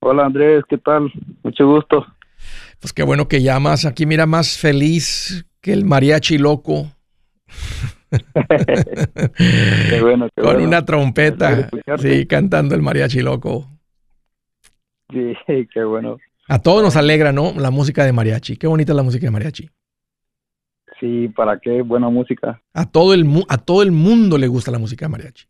Hola 0.00 0.26
Andrés, 0.26 0.64
¿qué 0.68 0.78
tal? 0.78 1.12
Mucho 1.44 1.64
gusto. 1.64 2.06
Pues 2.80 2.92
qué 2.92 3.04
bueno 3.04 3.28
que 3.28 3.40
llamas. 3.40 3.84
Aquí 3.84 4.04
mira 4.04 4.26
más 4.26 4.58
feliz 4.58 5.46
que 5.60 5.72
el 5.72 5.84
mariachi 5.84 6.38
loco. 6.38 6.90
Con 10.36 10.60
una 10.60 10.84
trompeta, 10.84 11.68
sí, 11.98 12.26
cantando 12.26 12.74
el 12.74 12.82
mariachi 12.82 13.20
loco. 13.20 13.68
Sí, 15.10 15.34
qué 15.72 15.84
bueno. 15.84 16.18
A 16.48 16.60
todos 16.60 16.82
nos 16.82 16.96
alegra, 16.96 17.32
¿no? 17.32 17.52
La 17.56 17.70
música 17.70 18.04
de 18.04 18.12
mariachi. 18.12 18.56
Qué 18.56 18.66
bonita 18.66 18.92
es 18.92 18.96
la 18.96 19.02
música 19.02 19.26
de 19.26 19.30
mariachi. 19.30 19.68
Sí, 20.98 21.28
¿para 21.28 21.58
qué? 21.60 21.82
Buena 21.82 22.08
música. 22.08 22.60
A 22.72 22.90
todo 22.90 23.12
el, 23.14 23.26
a 23.48 23.58
todo 23.58 23.82
el 23.82 23.92
mundo 23.92 24.38
le 24.38 24.48
gusta 24.48 24.70
la 24.70 24.78
música 24.78 25.04
de 25.06 25.10
mariachi. 25.10 25.46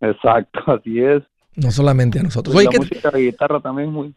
Exacto, 0.00 0.60
así 0.66 1.00
es. 1.00 1.22
No 1.56 1.70
solamente 1.70 2.18
a 2.18 2.22
nosotros. 2.22 2.54
la 2.54 2.70
música 2.70 3.10
de 3.10 3.20
guitarra 3.20 3.60
también 3.60 3.90
muy, 3.90 4.14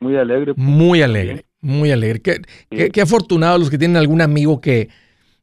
muy 0.00 0.16
alegre. 0.16 0.54
Pues. 0.54 0.66
Muy 0.66 1.02
alegre, 1.02 1.44
muy 1.60 1.90
alegre. 1.90 2.20
Qué, 2.20 2.42
qué, 2.70 2.90
qué 2.90 3.00
afortunados 3.00 3.60
los 3.60 3.70
que 3.70 3.78
tienen 3.78 3.96
algún 3.96 4.20
amigo 4.20 4.60
que, 4.60 4.88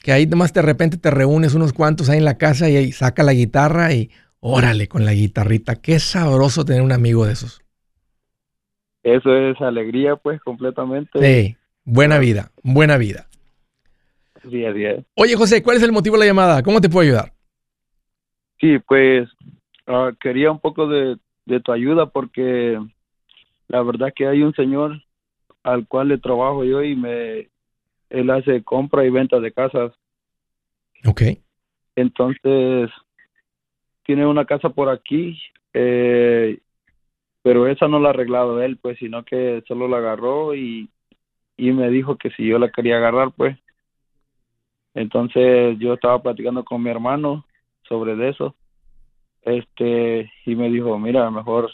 que 0.03 0.11
ahí 0.11 0.27
nomás 0.27 0.53
de 0.53 0.61
repente 0.61 0.97
te 0.97 1.09
reúnes 1.09 1.55
unos 1.55 1.71
cuantos 1.71 2.09
ahí 2.09 2.17
en 2.17 2.25
la 2.25 2.37
casa 2.37 2.69
y 2.69 2.75
ahí 2.75 2.91
saca 2.91 3.23
la 3.23 3.31
guitarra 3.33 3.93
y 3.93 4.11
órale 4.41 4.89
con 4.89 5.05
la 5.05 5.13
guitarrita. 5.13 5.81
Qué 5.81 5.97
sabroso 5.97 6.65
tener 6.65 6.81
un 6.81 6.91
amigo 6.91 7.25
de 7.25 7.31
esos. 7.31 7.61
Eso 9.01 9.33
es 9.33 9.59
alegría, 9.61 10.17
pues, 10.17 10.41
completamente. 10.41 11.19
Sí, 11.21 11.55
buena 11.85 12.19
vida, 12.19 12.51
buena 12.63 12.97
vida. 12.97 13.27
Sí, 14.49 14.65
así 14.65 14.83
es. 14.83 15.05
Oye, 15.15 15.37
José, 15.37 15.63
¿cuál 15.63 15.77
es 15.77 15.83
el 15.83 15.93
motivo 15.93 16.17
de 16.17 16.19
la 16.19 16.25
llamada? 16.25 16.63
¿Cómo 16.63 16.81
te 16.81 16.89
puedo 16.89 17.07
ayudar? 17.07 17.31
Sí, 18.59 18.79
pues 18.79 19.29
ah, 19.87 20.11
quería 20.19 20.51
un 20.51 20.59
poco 20.59 20.87
de, 20.87 21.17
de 21.45 21.61
tu 21.61 21.71
ayuda 21.71 22.07
porque 22.07 22.77
la 23.69 23.81
verdad 23.81 24.11
que 24.13 24.27
hay 24.27 24.41
un 24.41 24.53
señor 24.53 25.01
al 25.63 25.87
cual 25.87 26.09
le 26.09 26.17
trabajo 26.17 26.65
yo 26.65 26.83
y 26.83 26.93
me 26.93 27.52
él 28.13 28.29
hace 28.29 28.63
compra 28.63 29.05
y 29.05 29.09
venta 29.09 29.39
de 29.39 29.51
casas. 29.51 29.91
Ok. 31.05 31.21
Entonces, 31.95 32.89
tiene 34.03 34.25
una 34.25 34.45
casa 34.45 34.69
por 34.69 34.89
aquí 34.89 35.37
eh, 35.73 36.59
pero 37.41 37.67
esa 37.67 37.87
no 37.87 37.99
la 37.99 38.09
ha 38.09 38.11
arreglado 38.11 38.61
él, 38.61 38.77
pues, 38.77 38.97
sino 38.99 39.23
que 39.25 39.63
solo 39.67 39.87
la 39.87 39.97
agarró 39.97 40.55
y, 40.55 40.89
y 41.57 41.71
me 41.71 41.89
dijo 41.89 42.17
que 42.17 42.29
si 42.31 42.47
yo 42.47 42.57
la 42.57 42.71
quería 42.71 42.97
agarrar, 42.97 43.31
pues. 43.35 43.57
Entonces 44.93 45.77
yo 45.79 45.93
estaba 45.93 46.21
platicando 46.21 46.63
con 46.63 46.81
mi 46.81 46.89
hermano 46.89 47.45
sobre 47.87 48.29
eso, 48.29 48.55
este, 49.41 50.31
y 50.45 50.55
me 50.55 50.69
dijo, 50.69 50.97
mira, 50.99 51.29
mejor 51.31 51.69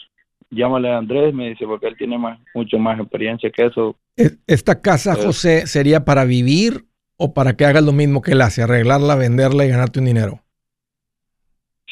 llámale 0.50 0.90
a 0.90 0.98
Andrés, 0.98 1.32
me 1.32 1.50
dice, 1.50 1.66
porque 1.66 1.86
él 1.86 1.96
tiene 1.96 2.18
más, 2.18 2.38
mucho 2.54 2.78
más 2.78 2.98
experiencia 2.98 3.50
que 3.50 3.66
eso. 3.66 3.96
¿E-, 4.16 4.36
¿Esta 4.46 4.80
casa. 4.80 5.14
José, 5.14 5.66
sería 5.66 6.04
para 6.04 6.24
vivir 6.24 6.84
o 7.16 7.32
para 7.32 7.56
que 7.56 7.64
hagas 7.64 7.84
lo 7.84 7.92
mismo 7.92 8.22
que 8.22 8.32
él 8.32 8.40
hace, 8.40 8.62
arreglarla, 8.62 9.14
venderla 9.14 9.64
y 9.64 9.68
ganarte 9.68 10.00
un 10.00 10.06
dinero? 10.06 10.40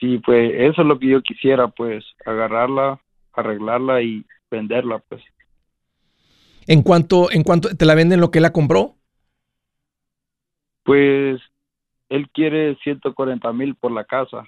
Sí, 0.01 0.19
pues 0.19 0.53
eso 0.55 0.83
es 0.83 0.89
lo 0.89 0.99
que 0.99 1.09
yo 1.09 1.23
quisiera, 1.23 1.69
pues, 1.69 2.05
agarrarla, 2.25 3.01
arreglarla 3.33 4.03
y 4.03 4.25
venderla, 4.51 5.03
pues. 5.09 5.23
¿En 6.67 6.83
cuánto, 6.83 7.31
en 7.33 7.43
cuánto 7.43 7.75
te 7.75 7.85
la 7.85 7.95
venden 7.95 8.21
lo 8.21 8.31
que 8.31 8.39
él 8.39 8.43
la 8.43 8.53
compró? 8.53 8.97
Pues 10.85 11.41
él 12.09 12.29
quiere 12.33 12.77
140 12.83 13.53
mil 13.53 13.75
por 13.75 13.93
la 13.93 14.05
casa. 14.05 14.45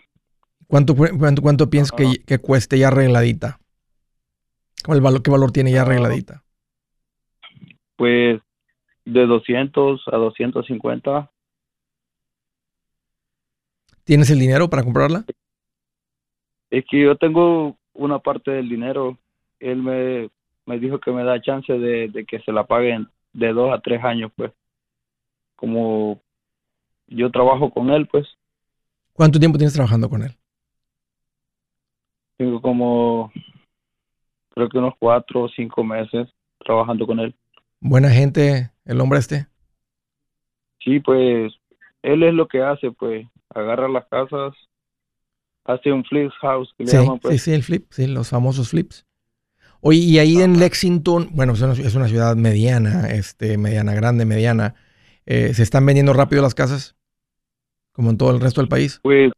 ¿Cuánto, 0.66 0.94
cuánto, 0.94 1.42
cuánto 1.42 1.68
piensas 1.68 1.92
que, 1.92 2.22
que 2.24 2.38
cueste 2.38 2.78
ya 2.78 2.88
arregladita? 2.88 3.58
¿Cuál 4.84 5.00
valor, 5.00 5.22
¿Qué 5.22 5.30
valor 5.30 5.52
tiene 5.52 5.72
ya 5.72 5.80
Ah. 5.80 5.84
arregladita? 5.84 6.42
Pues 7.96 8.40
de 9.04 9.26
200 9.26 10.02
a 10.10 10.16
250. 10.16 11.30
¿Tienes 14.04 14.30
el 14.30 14.38
dinero 14.38 14.68
para 14.70 14.82
comprarla? 14.82 15.25
Es 16.70 16.84
que 16.90 17.02
yo 17.02 17.16
tengo 17.16 17.76
una 17.92 18.18
parte 18.18 18.50
del 18.50 18.68
dinero. 18.68 19.18
Él 19.58 19.82
me, 19.82 20.30
me 20.66 20.78
dijo 20.78 20.99
que 20.99 21.10
me 21.10 21.25
da 21.25 21.40
chance 21.42 21.72
de, 21.72 22.08
de 22.08 22.25
que 22.25 22.40
se 22.40 22.52
la 22.52 22.64
paguen 22.66 23.08
de 23.32 23.52
dos 23.52 23.72
a 23.72 23.80
tres 23.80 24.02
años, 24.02 24.32
pues. 24.34 24.52
Como 25.56 26.20
yo 27.08 27.30
trabajo 27.30 27.70
con 27.70 27.90
él, 27.90 28.06
pues. 28.08 28.26
¿Cuánto 29.12 29.38
tiempo 29.38 29.58
tienes 29.58 29.75
trabajando 29.75 30.08
con 30.08 30.22
él? 30.22 30.37
Tengo 32.38 32.62
como, 32.62 33.30
creo 34.50 34.69
que 34.69 34.78
unos 34.78 34.95
cuatro 34.99 35.42
o 35.42 35.49
cinco 35.49 35.85
meses 35.85 36.28
trabajando 36.64 37.07
con 37.07 37.21
él. 37.21 37.35
Buena 37.80 38.09
gente, 38.11 38.71
el 38.87 39.00
hombre 39.02 39.19
este. 39.19 39.49
Sí, 40.80 41.00
pues 41.00 41.52
él 42.02 42.23
es 42.23 42.35
lo 42.35 42.49
que 42.49 42.62
hace, 42.62 42.90
pues. 42.92 43.26
Agarra 43.54 43.88
las 43.88 44.07
casas, 44.07 44.54
hace 45.64 45.90
un 45.90 46.04
flip 46.04 46.30
house, 46.42 46.71
que 46.76 46.85
le 46.85 46.92
Sí, 46.92 46.97
llaman, 46.97 47.19
sí, 47.23 47.38
pues. 47.38 47.38
sí, 47.38 47.52
el 47.52 47.62
flip, 47.62 47.87
sí, 47.92 48.07
los 48.07 48.28
famosos 48.30 48.71
flips. 48.71 49.07
Oye, 49.80 49.99
y 50.00 50.19
ahí 50.19 50.40
en 50.42 50.59
Lexington, 50.59 51.30
bueno, 51.33 51.54
es 51.54 51.62
una, 51.62 51.75
es 51.75 51.95
una 51.95 52.09
ciudad 52.09 52.37
mediana, 52.37 53.11
este, 53.11 53.59
mediana, 53.59 53.95
grande, 53.95 54.25
mediana. 54.26 54.75
eh, 55.26 55.54
¿Se 55.54 55.62
están 55.62 55.87
vendiendo 55.87 56.12
rápido 56.14 56.42
las 56.42 56.54
casas? 56.54 56.97
Como 57.92 58.11
en 58.11 58.19
todo 58.19 58.33
el 58.33 58.40
resto 58.40 58.61
del 58.61 58.69
país. 58.69 59.02
Pues, 59.02 59.33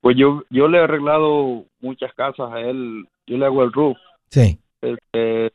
pues 0.00 0.16
yo, 0.16 0.42
yo 0.50 0.68
le 0.68 0.78
he 0.78 0.82
arreglado 0.82 1.64
muchas 1.80 2.12
casas 2.14 2.50
a 2.52 2.60
él. 2.60 3.06
Yo 3.26 3.36
le 3.38 3.46
hago 3.46 3.62
el 3.62 3.72
roof. 3.72 3.98
Sí. 4.30 4.58
Este, 4.80 5.52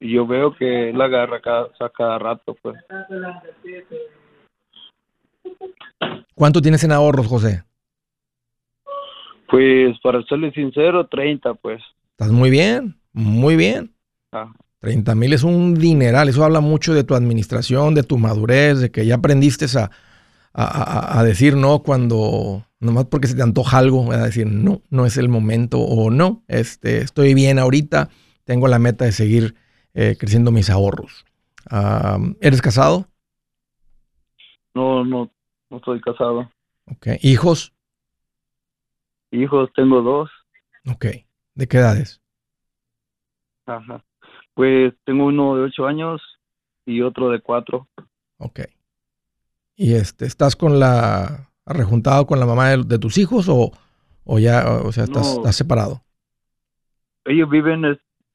y 0.00 0.12
yo 0.14 0.26
veo 0.26 0.54
que 0.54 0.90
él 0.90 1.00
agarra 1.00 1.40
cada, 1.40 1.68
cada 1.96 2.18
rato, 2.18 2.56
pues. 2.62 2.76
¿Cuánto 6.34 6.60
tienes 6.60 6.82
en 6.84 6.92
ahorros, 6.92 7.26
José? 7.26 7.64
Pues, 9.48 9.98
para 10.02 10.22
serle 10.24 10.52
sincero, 10.52 11.06
30, 11.06 11.54
pues. 11.54 11.80
Estás 12.10 12.32
muy 12.32 12.50
bien, 12.50 12.96
muy 13.12 13.56
bien. 13.56 13.94
Ah, 14.32 14.52
30 14.80 15.14
mil 15.14 15.32
es 15.32 15.44
un 15.44 15.74
dineral. 15.74 16.28
Eso 16.28 16.44
habla 16.44 16.60
mucho 16.60 16.92
de 16.92 17.04
tu 17.04 17.14
administración, 17.14 17.94
de 17.94 18.02
tu 18.02 18.18
madurez, 18.18 18.80
de 18.80 18.90
que 18.90 19.06
ya 19.06 19.16
aprendiste 19.16 19.66
a, 19.78 19.90
a, 20.52 20.64
a- 20.64 21.20
a 21.20 21.24
decir 21.24 21.56
no 21.56 21.80
cuando, 21.80 22.64
nomás 22.84 23.06
porque 23.06 23.26
se 23.26 23.34
te 23.34 23.42
antoja 23.42 23.78
algo, 23.78 24.12
a 24.12 24.18
decir 24.18 24.46
no, 24.46 24.82
no 24.90 25.06
es 25.06 25.16
el 25.16 25.28
momento 25.28 25.78
o 25.80 26.10
no, 26.10 26.42
este, 26.48 26.98
estoy 26.98 27.34
bien 27.34 27.58
ahorita, 27.58 28.10
tengo 28.44 28.68
la 28.68 28.78
meta 28.78 29.04
de 29.04 29.12
seguir 29.12 29.54
eh, 29.94 30.16
creciendo 30.18 30.50
mis 30.50 30.70
ahorros. 30.70 31.24
Ah, 31.70 32.18
¿Eres 32.40 32.62
casado? 32.62 33.08
no, 34.74 35.04
no, 35.04 35.30
no 35.70 35.76
estoy 35.76 36.00
casado. 36.00 36.50
Ok. 36.86 37.06
¿Hijos? 37.22 37.72
Hijos, 39.30 39.70
tengo 39.74 40.02
dos. 40.02 40.30
Ok. 40.90 41.06
¿De 41.54 41.66
qué 41.66 41.78
edades? 41.78 42.20
Ajá. 43.66 44.04
Pues 44.54 44.94
tengo 45.04 45.26
uno 45.26 45.56
de 45.56 45.62
ocho 45.64 45.86
años 45.86 46.20
y 46.84 47.00
otro 47.00 47.30
de 47.30 47.40
cuatro. 47.40 47.88
Ok. 48.38 48.60
¿Y 49.76 49.94
este, 49.94 50.26
estás 50.26 50.54
con 50.54 50.78
la, 50.78 51.50
rejuntado 51.72 52.26
con 52.26 52.38
la 52.38 52.46
mamá 52.46 52.70
de, 52.70 52.82
de 52.84 52.98
tus 52.98 53.16
hijos 53.18 53.48
o, 53.48 53.72
o 54.24 54.38
ya, 54.38 54.80
o 54.84 54.92
sea, 54.92 55.04
estás, 55.04 55.26
No. 55.26 55.32
estás 55.36 55.56
separado? 55.56 56.02
Ellos 57.24 57.48
viven, 57.48 57.84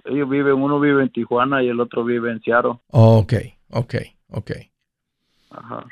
ellos 0.06 0.30
viven, 0.30 0.54
uno 0.54 0.80
vive 0.80 1.04
en 1.04 1.12
Tijuana 1.12 1.62
y 1.64 1.68
el 1.68 1.80
otro 1.80 2.04
vive 2.04 2.32
en 2.32 2.42
Seattle. 2.42 2.80
Ok, 2.88 3.34
ok, 3.70 3.96
ok. 4.32 4.52
Ajá. 5.52 5.86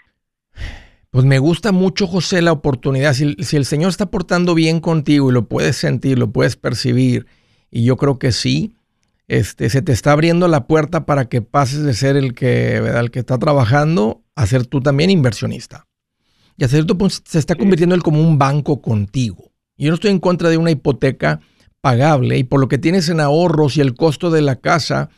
Pues 1.11 1.25
me 1.25 1.39
gusta 1.39 1.71
mucho, 1.71 2.05
José, 2.05 2.41
la 2.41 2.51
oportunidad. 2.51 3.13
Si, 3.13 3.33
si 3.35 3.55
el 3.55 3.65
Señor 3.65 3.89
está 3.89 4.07
portando 4.07 4.53
bien 4.55 4.79
contigo 4.81 5.29
y 5.29 5.33
lo 5.33 5.47
puedes 5.47 5.75
sentir, 5.77 6.19
lo 6.19 6.31
puedes 6.31 6.57
percibir, 6.57 7.25
y 7.71 7.85
yo 7.85 7.97
creo 7.97 8.19
que 8.19 8.31
sí, 8.31 8.75
este, 9.27 9.69
se 9.69 9.81
te 9.81 9.93
está 9.93 10.11
abriendo 10.11 10.47
la 10.47 10.67
puerta 10.67 11.05
para 11.05 11.27
que 11.29 11.41
pases 11.41 11.83
de 11.83 11.93
ser 11.93 12.17
el 12.17 12.33
que, 12.33 12.79
¿verdad? 12.81 13.01
el 13.01 13.11
que 13.11 13.19
está 13.19 13.37
trabajando 13.39 14.21
a 14.35 14.45
ser 14.45 14.67
tú 14.67 14.81
también 14.81 15.09
inversionista. 15.09 15.86
Y 16.57 16.63
a 16.63 16.67
cierto 16.67 16.97
punto 16.97 17.15
se 17.23 17.39
está 17.39 17.55
convirtiendo 17.55 17.95
él 17.95 18.03
como 18.03 18.19
un 18.21 18.37
banco 18.37 18.81
contigo. 18.81 19.51
Yo 19.77 19.89
no 19.89 19.95
estoy 19.95 20.11
en 20.11 20.19
contra 20.19 20.49
de 20.49 20.57
una 20.57 20.71
hipoteca 20.71 21.39
pagable 21.81 22.37
y 22.37 22.43
por 22.43 22.59
lo 22.59 22.67
que 22.67 22.79
tienes 22.79 23.09
en 23.09 23.19
ahorros 23.19 23.77
y 23.77 23.81
el 23.81 23.93
costo 23.93 24.31
de 24.31 24.41
la 24.41 24.55
casa, 24.55 25.09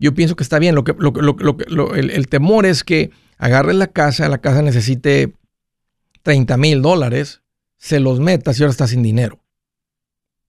yo 0.00 0.14
pienso 0.14 0.34
que 0.34 0.42
está 0.42 0.58
bien. 0.58 0.74
Lo 0.74 0.82
que, 0.82 0.94
lo, 0.98 1.12
lo, 1.12 1.36
lo 1.68 1.94
el, 1.94 2.10
el 2.10 2.28
temor 2.28 2.66
es 2.66 2.82
que 2.82 3.10
agarres 3.38 3.76
la 3.76 3.86
casa, 3.86 4.28
la 4.28 4.38
casa 4.38 4.62
necesite 4.62 5.32
30 6.22 6.56
mil 6.56 6.82
dólares, 6.82 7.40
se 7.76 8.00
los 8.00 8.18
metas 8.18 8.58
y 8.58 8.62
ahora 8.64 8.72
estás 8.72 8.90
sin 8.90 9.02
dinero. 9.02 9.38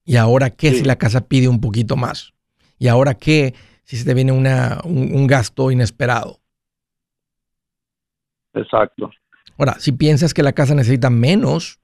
¿Y 0.04 0.16
ahora 0.16 0.50
qué 0.50 0.70
Sí. 0.70 0.78
si 0.78 0.84
la 0.84 0.96
casa 0.96 1.28
pide 1.28 1.46
un 1.46 1.60
poquito 1.60 1.96
más? 1.96 2.32
¿Y 2.78 2.88
ahora 2.88 3.14
qué 3.14 3.54
si 3.84 3.96
se 3.96 4.04
te 4.04 4.14
viene 4.14 4.32
una, 4.32 4.80
un, 4.84 5.14
un 5.14 5.26
gasto 5.28 5.70
inesperado? 5.70 6.40
Exacto. 8.54 9.10
Ahora, 9.58 9.76
si 9.78 9.92
piensas 9.92 10.34
que 10.34 10.42
la 10.42 10.52
casa 10.52 10.74
necesita 10.74 11.10
menos, 11.10 11.80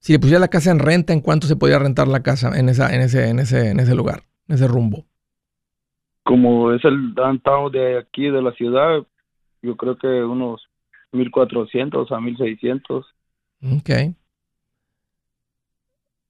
si 0.00 0.12
le 0.12 0.18
pusiera 0.18 0.40
la 0.40 0.48
casa 0.48 0.70
en 0.70 0.78
renta, 0.80 1.12
¿en 1.12 1.20
cuánto 1.20 1.46
se 1.46 1.56
podría 1.56 1.78
rentar 1.78 2.08
la 2.08 2.22
casa 2.22 2.58
en, 2.58 2.68
esa, 2.68 2.94
en, 2.94 3.02
ese, 3.02 3.28
en, 3.28 3.38
ese, 3.38 3.70
en 3.70 3.80
ese 3.80 3.94
lugar, 3.94 4.24
en 4.48 4.56
ese 4.56 4.66
rumbo? 4.66 5.06
Como 6.24 6.72
es 6.72 6.84
el 6.84 7.14
downtown 7.14 7.70
de 7.72 7.98
aquí 7.98 8.28
de 8.28 8.42
la 8.42 8.52
ciudad, 8.52 9.00
yo 9.62 9.76
creo 9.76 9.96
que 9.96 10.06
unos 10.06 10.62
1400 11.12 12.10
a 12.10 12.20
1600. 12.20 13.06
Ok. 13.78 13.90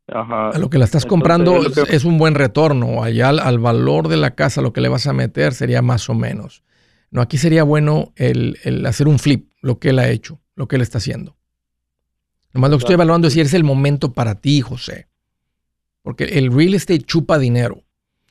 Ajá. 0.09 0.51
A 0.51 0.59
lo 0.59 0.69
que 0.69 0.79
la 0.79 0.85
estás 0.85 1.07
comprando 1.07 1.57
es 1.57 1.77
lo 1.77 1.83
es, 1.83 1.89
que- 1.89 1.97
es 1.97 2.05
un 2.05 2.19
buen 2.19 2.35
retorno. 2.35 3.03
Allá 3.03 3.31
al, 3.31 3.39
al 3.39 3.59
valor 3.59 4.09
de 4.09 4.17
la 4.19 4.35
casa, 4.35 4.61
lo 4.61 4.73
que 4.73 4.81
le 4.81 4.89
vas 4.89 5.07
a 5.07 5.13
meter 5.13 5.55
sería 5.55 5.81
más 5.81 6.11
o 6.11 6.15
menos. 6.15 6.63
No, 7.13 7.21
aquí 7.21 7.37
sería 7.37 7.63
bueno 7.63 8.13
el, 8.17 8.59
el 8.65 8.85
hacer 8.87 9.07
un 9.07 9.19
flip, 9.19 9.53
lo 9.61 9.79
que 9.79 9.91
él 9.91 9.99
ha 9.99 10.09
hecho, 10.09 10.41
lo 10.57 10.67
que 10.67 10.77
él 10.77 10.83
está 10.83 10.97
haciendo. 10.97 11.37
Nomás 12.55 12.71
lo 12.71 12.79
que 12.79 12.83
estoy 12.83 12.95
evaluando 12.95 13.29
es 13.29 13.35
si 13.35 13.41
es 13.43 13.53
el 13.53 13.65
momento 13.65 14.13
para 14.15 14.41
ti, 14.41 14.63
José. 14.63 15.09
Porque 16.01 16.25
el 16.25 16.51
real 16.51 16.73
estate 16.73 17.01
chupa 17.01 17.39
dinero. 17.39 17.83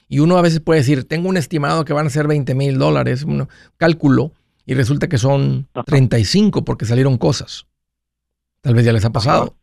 Y 0.08 0.18
uno 0.18 0.36
a 0.36 0.42
veces 0.42 0.62
puede 0.62 0.80
decir, 0.80 1.08
tengo 1.08 1.30
un 1.30 1.38
estimado 1.38 1.86
que 1.86 1.94
van 1.94 2.08
a 2.08 2.10
ser 2.10 2.28
20 2.28 2.56
mil 2.56 2.80
dólares, 2.80 3.24
uno, 3.24 3.50
cálculo, 3.78 4.32
y 4.66 4.74
resulta 4.74 5.08
que 5.08 5.20
son 5.20 5.68
Ajá. 5.74 5.84
35 5.84 6.66
porque 6.66 6.86
salieron 6.86 7.20
cosas. 7.20 7.68
Tal 8.62 8.74
vez 8.74 8.84
ya 8.84 8.94
les 8.94 9.06
ha 9.06 9.12
pasado. 9.12 9.56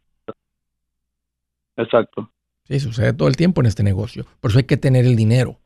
Exacto. 1.77 2.31
Sí, 2.69 2.79
sucede 2.79 3.13
todo 3.15 3.27
el 3.27 3.37
tiempo 3.37 3.61
en 3.63 3.67
este 3.67 3.83
negocio. 3.83 4.27
Por 4.41 4.53
eso 4.53 4.59
hay 4.59 4.65
que 4.65 4.77
tener 4.77 5.07
el 5.07 5.17
dinero. 5.17 5.59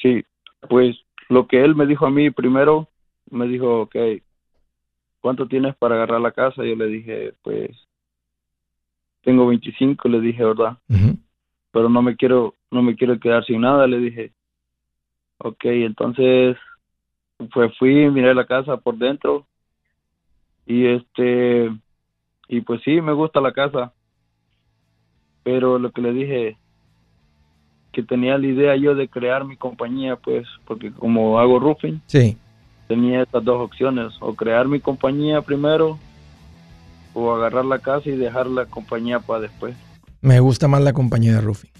Sí, 0.00 0.24
pues 0.68 0.96
lo 1.28 1.46
que 1.46 1.62
él 1.62 1.74
me 1.74 1.86
dijo 1.86 2.06
a 2.06 2.10
mí 2.10 2.30
primero, 2.30 2.88
me 3.30 3.46
dijo, 3.46 3.82
ok, 3.82 3.96
¿cuánto 5.20 5.46
tienes 5.46 5.76
para 5.76 5.96
agarrar 5.96 6.20
la 6.20 6.32
casa? 6.32 6.64
Yo 6.64 6.74
le 6.74 6.86
dije, 6.86 7.34
pues, 7.42 7.70
tengo 9.22 9.46
25, 9.46 10.08
le 10.08 10.20
dije, 10.20 10.44
¿verdad? 10.44 10.78
Pero 11.70 11.88
no 11.88 12.02
me 12.02 12.16
quiero, 12.16 12.54
no 12.70 12.82
me 12.82 12.96
quiero 12.96 13.18
quedar 13.20 13.44
sin 13.44 13.60
nada, 13.60 13.86
le 13.86 13.98
dije. 13.98 14.32
Ok, 15.38 15.64
entonces, 15.66 16.56
pues 17.52 17.76
fui, 17.78 18.10
miré 18.10 18.34
la 18.34 18.46
casa 18.46 18.76
por 18.78 18.96
dentro 18.96 19.46
y 20.66 20.86
este, 20.86 21.70
y 22.48 22.60
pues 22.62 22.82
sí, 22.82 23.00
me 23.00 23.12
gusta 23.12 23.40
la 23.40 23.52
casa. 23.52 23.92
Pero 25.42 25.78
lo 25.78 25.92
que 25.92 26.02
le 26.02 26.12
dije, 26.12 26.58
que 27.98 28.04
tenía 28.04 28.38
la 28.38 28.46
idea 28.46 28.76
yo 28.76 28.94
de 28.94 29.08
crear 29.08 29.44
mi 29.44 29.56
compañía, 29.56 30.14
pues, 30.14 30.46
porque 30.68 30.92
como 30.92 31.40
hago 31.40 31.58
roofing, 31.58 32.00
Sí. 32.06 32.36
tenía 32.86 33.22
estas 33.24 33.44
dos 33.44 33.60
opciones, 33.60 34.12
o 34.20 34.34
crear 34.34 34.68
mi 34.68 34.78
compañía 34.78 35.42
primero, 35.42 35.98
o 37.12 37.34
agarrar 37.34 37.64
la 37.64 37.80
casa 37.80 38.08
y 38.08 38.12
dejar 38.16 38.46
la 38.46 38.66
compañía 38.66 39.18
para 39.18 39.40
después. 39.40 39.74
Me 40.20 40.38
gusta 40.38 40.68
más 40.68 40.80
la 40.80 40.92
compañía 40.92 41.32
de 41.34 41.40
roofing. 41.40 41.72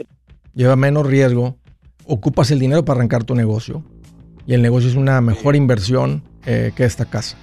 Lleva 0.57 0.75
menos 0.75 1.07
riesgo, 1.07 1.55
ocupas 2.05 2.51
el 2.51 2.59
dinero 2.59 2.85
para 2.85 2.99
arrancar 2.99 3.23
tu 3.23 3.37
negocio 3.37 3.85
y 4.45 4.55
el 4.55 4.63
negocio 4.63 4.89
es 4.91 4.97
una 4.97 5.21
mejor 5.21 5.55
inversión 5.55 6.25
eh, 6.47 6.73
que 6.75 6.83
esta 6.83 7.05
casa. 7.05 7.37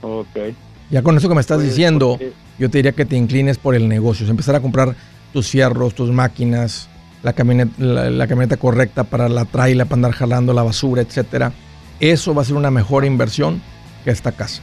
Ok. 0.00 0.54
Ya 0.88 1.02
con 1.02 1.14
eso 1.18 1.28
que 1.28 1.34
me 1.34 1.42
estás 1.42 1.58
Pues, 1.58 1.68
diciendo, 1.68 2.12
porque- 2.12 2.32
yo 2.58 2.70
te 2.70 2.78
diría 2.78 2.92
que 2.92 3.04
te 3.04 3.16
inclines 3.16 3.58
por 3.58 3.74
el 3.74 3.86
negocio, 3.86 4.26
empezar 4.30 4.54
a 4.54 4.60
comprar 4.62 4.94
tus 5.32 5.48
fierros, 5.48 5.94
tus 5.94 6.10
máquinas, 6.10 6.88
la 7.22 7.32
camioneta, 7.32 7.72
la 7.78 8.26
camioneta 8.26 8.56
correcta 8.56 9.04
para 9.04 9.28
la 9.28 9.44
traila, 9.44 9.84
para 9.84 9.96
andar 9.96 10.12
jalando 10.12 10.52
la 10.52 10.62
basura, 10.62 11.02
etcétera. 11.02 11.52
Eso 12.00 12.34
va 12.34 12.42
a 12.42 12.44
ser 12.44 12.56
una 12.56 12.70
mejor 12.70 13.04
inversión 13.04 13.60
que 14.04 14.10
esta 14.10 14.32
casa. 14.32 14.62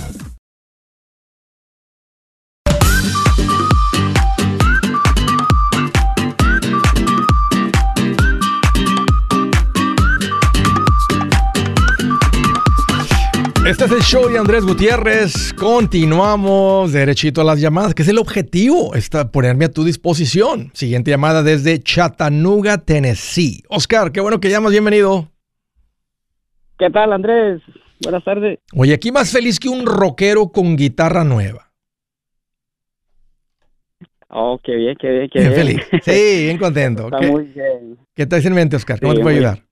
Este 13.81 13.95
es 13.95 13.99
el 13.99 14.05
show 14.05 14.29
de 14.29 14.37
Andrés 14.37 14.63
Gutiérrez. 14.63 15.53
Continuamos 15.53 16.91
derechito 16.91 17.41
a 17.41 17.43
las 17.43 17.59
llamadas, 17.59 17.95
que 17.95 18.03
es 18.03 18.07
el 18.09 18.19
objetivo, 18.19 18.93
está 18.93 19.31
ponerme 19.31 19.65
a 19.65 19.71
tu 19.71 19.83
disposición. 19.83 20.69
Siguiente 20.75 21.09
llamada 21.09 21.41
desde 21.41 21.79
Chattanooga, 21.79 22.77
Tennessee. 22.77 23.63
Oscar, 23.69 24.11
qué 24.11 24.21
bueno 24.21 24.39
que 24.39 24.51
llamas, 24.51 24.69
bienvenido. 24.71 25.31
¿Qué 26.77 26.91
tal, 26.91 27.11
Andrés? 27.11 27.63
Buenas 28.03 28.23
tardes. 28.23 28.59
Oye, 28.75 28.93
aquí 28.93 29.11
más 29.11 29.31
feliz 29.31 29.59
que 29.59 29.67
un 29.69 29.83
rockero 29.87 30.49
con 30.49 30.75
guitarra 30.75 31.23
nueva. 31.23 31.71
Oh, 34.29 34.59
qué 34.63 34.75
bien, 34.75 34.95
qué 35.01 35.09
bien, 35.09 35.29
qué 35.33 35.39
Bien 35.39 35.53
bien. 35.53 35.65
feliz. 35.65 36.03
Sí, 36.03 36.43
bien 36.43 36.59
contento. 36.59 37.05
Está 37.05 37.19
¿Qué, 37.19 37.31
muy 37.31 37.45
bien. 37.45 37.97
qué 38.13 38.27
traes 38.27 38.45
en 38.45 38.53
mente, 38.53 38.75
Oscar? 38.75 38.99
¿Cómo 38.99 39.13
Sí, 39.13 39.17
te 39.17 39.23
puedo 39.23 39.35
ayudar? 39.35 39.63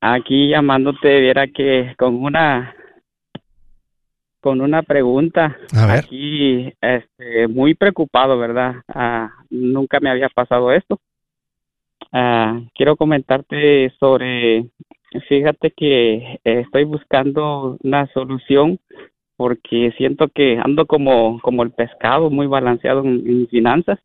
Aquí 0.00 0.48
llamándote, 0.48 1.20
viera 1.20 1.46
que 1.48 1.94
con 1.96 2.22
una 2.22 2.74
con 4.40 4.60
una 4.60 4.82
pregunta. 4.82 5.56
A 5.74 5.86
ver. 5.86 5.98
Aquí, 6.00 6.70
este, 6.80 7.48
muy 7.48 7.74
preocupado, 7.74 8.38
¿verdad? 8.38 8.74
Ah, 8.88 9.30
nunca 9.48 10.00
me 10.00 10.10
había 10.10 10.28
pasado 10.28 10.70
esto. 10.70 11.00
Ah, 12.12 12.60
quiero 12.74 12.96
comentarte 12.96 13.90
sobre, 13.98 14.66
fíjate 15.28 15.70
que 15.70 16.38
estoy 16.44 16.84
buscando 16.84 17.78
una 17.82 18.06
solución 18.12 18.78
porque 19.36 19.92
siento 19.96 20.28
que 20.28 20.58
ando 20.62 20.86
como, 20.86 21.40
como 21.40 21.62
el 21.62 21.70
pescado, 21.70 22.30
muy 22.30 22.46
balanceado 22.46 23.00
en, 23.00 23.26
en 23.26 23.40
mis 23.40 23.50
finanzas. 23.50 23.98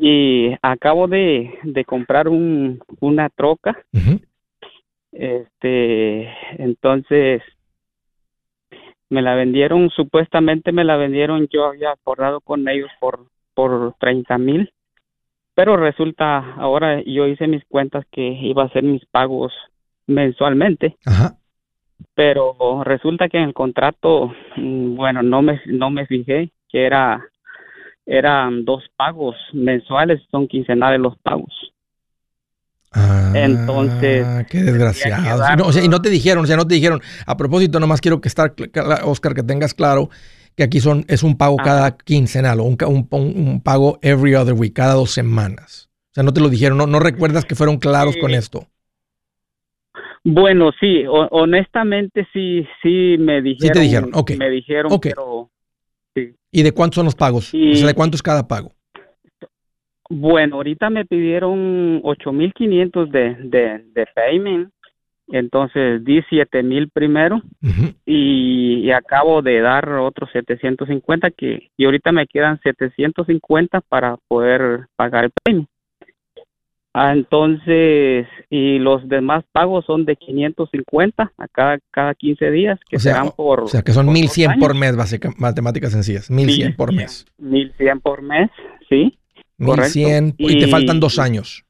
Y 0.00 0.54
acabo 0.62 1.08
de, 1.08 1.58
de 1.64 1.84
comprar 1.84 2.28
un, 2.28 2.80
una 3.00 3.28
troca, 3.30 3.76
este, 5.12 6.28
entonces 6.58 7.42
me 9.10 9.22
la 9.22 9.34
vendieron, 9.34 9.90
supuestamente 9.90 10.72
me 10.72 10.84
la 10.84 10.96
vendieron, 10.96 11.48
yo 11.48 11.66
había 11.66 11.92
acordado 11.92 12.40
con 12.40 12.68
ellos 12.68 12.90
por, 13.00 13.26
por 13.54 13.94
30 13.98 14.38
mil, 14.38 14.72
pero 15.54 15.76
resulta, 15.76 16.54
ahora 16.54 17.02
yo 17.02 17.26
hice 17.26 17.46
mis 17.46 17.64
cuentas 17.64 18.04
que 18.12 18.22
iba 18.22 18.62
a 18.62 18.66
hacer 18.66 18.84
mis 18.84 19.04
pagos 19.06 19.52
mensualmente, 20.06 20.96
Ajá. 21.06 21.36
pero 22.14 22.84
resulta 22.84 23.28
que 23.28 23.38
en 23.38 23.44
el 23.44 23.54
contrato, 23.54 24.32
mm, 24.56 24.94
bueno, 24.94 25.22
no 25.22 25.42
me, 25.42 25.60
no 25.66 25.90
me 25.90 26.06
fijé 26.06 26.50
que 26.68 26.84
era, 26.84 27.26
eran 28.08 28.64
dos 28.64 28.82
pagos 28.96 29.36
mensuales, 29.52 30.20
son 30.30 30.48
quincenales 30.48 30.98
los 30.98 31.16
pagos. 31.18 31.52
Ah, 32.92 33.32
Entonces, 33.34 34.26
qué 34.50 34.62
desgraciado. 34.62 35.56
No, 35.56 35.66
o 35.66 35.72
sea, 35.72 35.84
y 35.84 35.88
no 35.88 36.00
te 36.00 36.08
dijeron, 36.08 36.42
o 36.44 36.46
sea, 36.46 36.56
no 36.56 36.66
te 36.66 36.74
dijeron. 36.74 37.00
A 37.26 37.36
propósito, 37.36 37.78
nomás 37.78 38.00
quiero 38.00 38.20
que 38.20 38.28
estar, 38.28 38.54
Oscar, 39.04 39.34
que 39.34 39.42
tengas 39.42 39.74
claro 39.74 40.08
que 40.56 40.62
aquí 40.64 40.80
son 40.80 41.04
es 41.06 41.22
un 41.22 41.36
pago 41.36 41.56
cada 41.56 41.96
quincenal 41.98 42.60
o 42.60 42.64
un, 42.64 42.76
un, 43.10 43.60
pago 43.60 43.98
every 44.02 44.34
other 44.34 44.54
week, 44.54 44.72
cada 44.72 44.94
dos 44.94 45.10
semanas. 45.12 45.90
O 46.10 46.14
sea, 46.14 46.24
no 46.24 46.32
te 46.32 46.40
lo 46.40 46.48
dijeron, 46.48 46.78
no, 46.78 46.86
no 46.86 46.98
recuerdas 46.98 47.44
que 47.44 47.54
fueron 47.54 47.76
claros 47.76 48.14
Sí. 48.14 48.20
con 48.20 48.32
esto. 48.32 48.66
Bueno, 50.24 50.70
sí, 50.80 51.04
ho- 51.06 51.28
honestamente 51.30 52.26
sí, 52.32 52.66
sí 52.82 53.16
me 53.20 53.40
dijeron. 53.42 53.72
te 53.74 53.80
dijeron, 53.80 54.10
ok. 54.14 54.30
Me 54.36 54.50
dijeron, 54.50 54.92
Ok. 54.92 55.08
pero 55.14 55.50
¿Y 56.50 56.62
de 56.62 56.72
cuántos 56.72 56.96
son 56.96 57.04
los 57.04 57.14
pagos? 57.14 57.52
Y- 57.52 57.72
O 57.72 57.76
sea, 57.76 57.86
¿de 57.88 57.94
cuánto 57.94 58.16
es 58.16 58.22
cada 58.22 58.46
pago? 58.48 58.72
bueno, 60.10 60.56
ahorita 60.56 60.88
me 60.88 61.04
pidieron 61.04 62.00
8.500 62.02 63.10
de, 63.10 63.34
de, 63.44 63.84
de 63.92 64.06
payment, 64.14 64.70
entonces 65.30 66.02
di 66.02 66.22
7.000 66.30 66.88
primero 66.90 67.42
y, 68.06 68.80
y 68.86 68.90
acabo 68.90 69.42
de 69.42 69.60
dar 69.60 69.86
otros 69.90 70.30
750 70.32 71.30
que 71.32 71.68
y 71.76 71.84
ahorita 71.84 72.12
me 72.12 72.26
quedan 72.26 72.58
750 72.62 73.82
para 73.82 74.16
poder 74.28 74.86
pagar 74.96 75.24
el 75.26 75.30
payment. 75.44 75.68
Ah, 77.00 77.12
entonces, 77.12 78.26
y 78.50 78.78
los 78.80 79.08
demás 79.08 79.44
pagos 79.52 79.84
son 79.86 80.04
de 80.04 80.16
550 80.16 81.32
a 81.38 81.48
cada, 81.48 81.78
cada 81.92 82.12
15 82.14 82.50
días, 82.50 82.80
que 82.90 82.96
O 82.96 82.98
sea, 82.98 83.12
serán 83.14 83.30
por... 83.36 83.60
O 83.60 83.68
sea, 83.68 83.82
que 83.82 83.92
son 83.92 84.06
por 84.06 84.14
dos 84.14 84.20
1100 84.22 84.58
por 84.58 84.74
mes, 84.74 84.96
básicamente, 84.96 85.40
matemáticas 85.40 85.92
sencillas. 85.92 86.28
1100 86.28 86.74
por 86.74 86.92
mes. 86.92 87.24
1100 87.38 88.00
por 88.00 88.22
mes, 88.22 88.50
sí. 88.88 89.16
1100 89.58 90.34
y, 90.38 90.58
te 90.58 90.66
Y- 90.66 90.70
faltan 90.72 90.98
dos 90.98 91.20
años. 91.20 91.64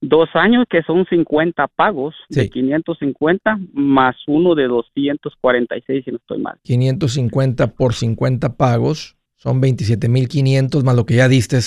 Dos 0.00 0.30
años 0.32 0.64
que 0.70 0.82
son 0.82 1.04
50 1.06 1.66
pagos 1.68 2.14
Sí. 2.30 2.40
de 2.40 2.48
550 2.48 3.58
más 3.74 4.16
uno 4.26 4.54
de 4.54 4.64
246, 4.66 6.04
si 6.06 6.10
no 6.10 6.16
estoy 6.16 6.38
mal. 6.38 6.58
550 6.62 7.66
por 7.74 7.92
50 7.92 8.56
pagos 8.56 9.16
son 9.36 9.60
27,500 9.60 10.84
más 10.84 10.96
lo 10.96 11.04
que 11.04 11.16
ya 11.16 11.28
diste. 11.28 11.58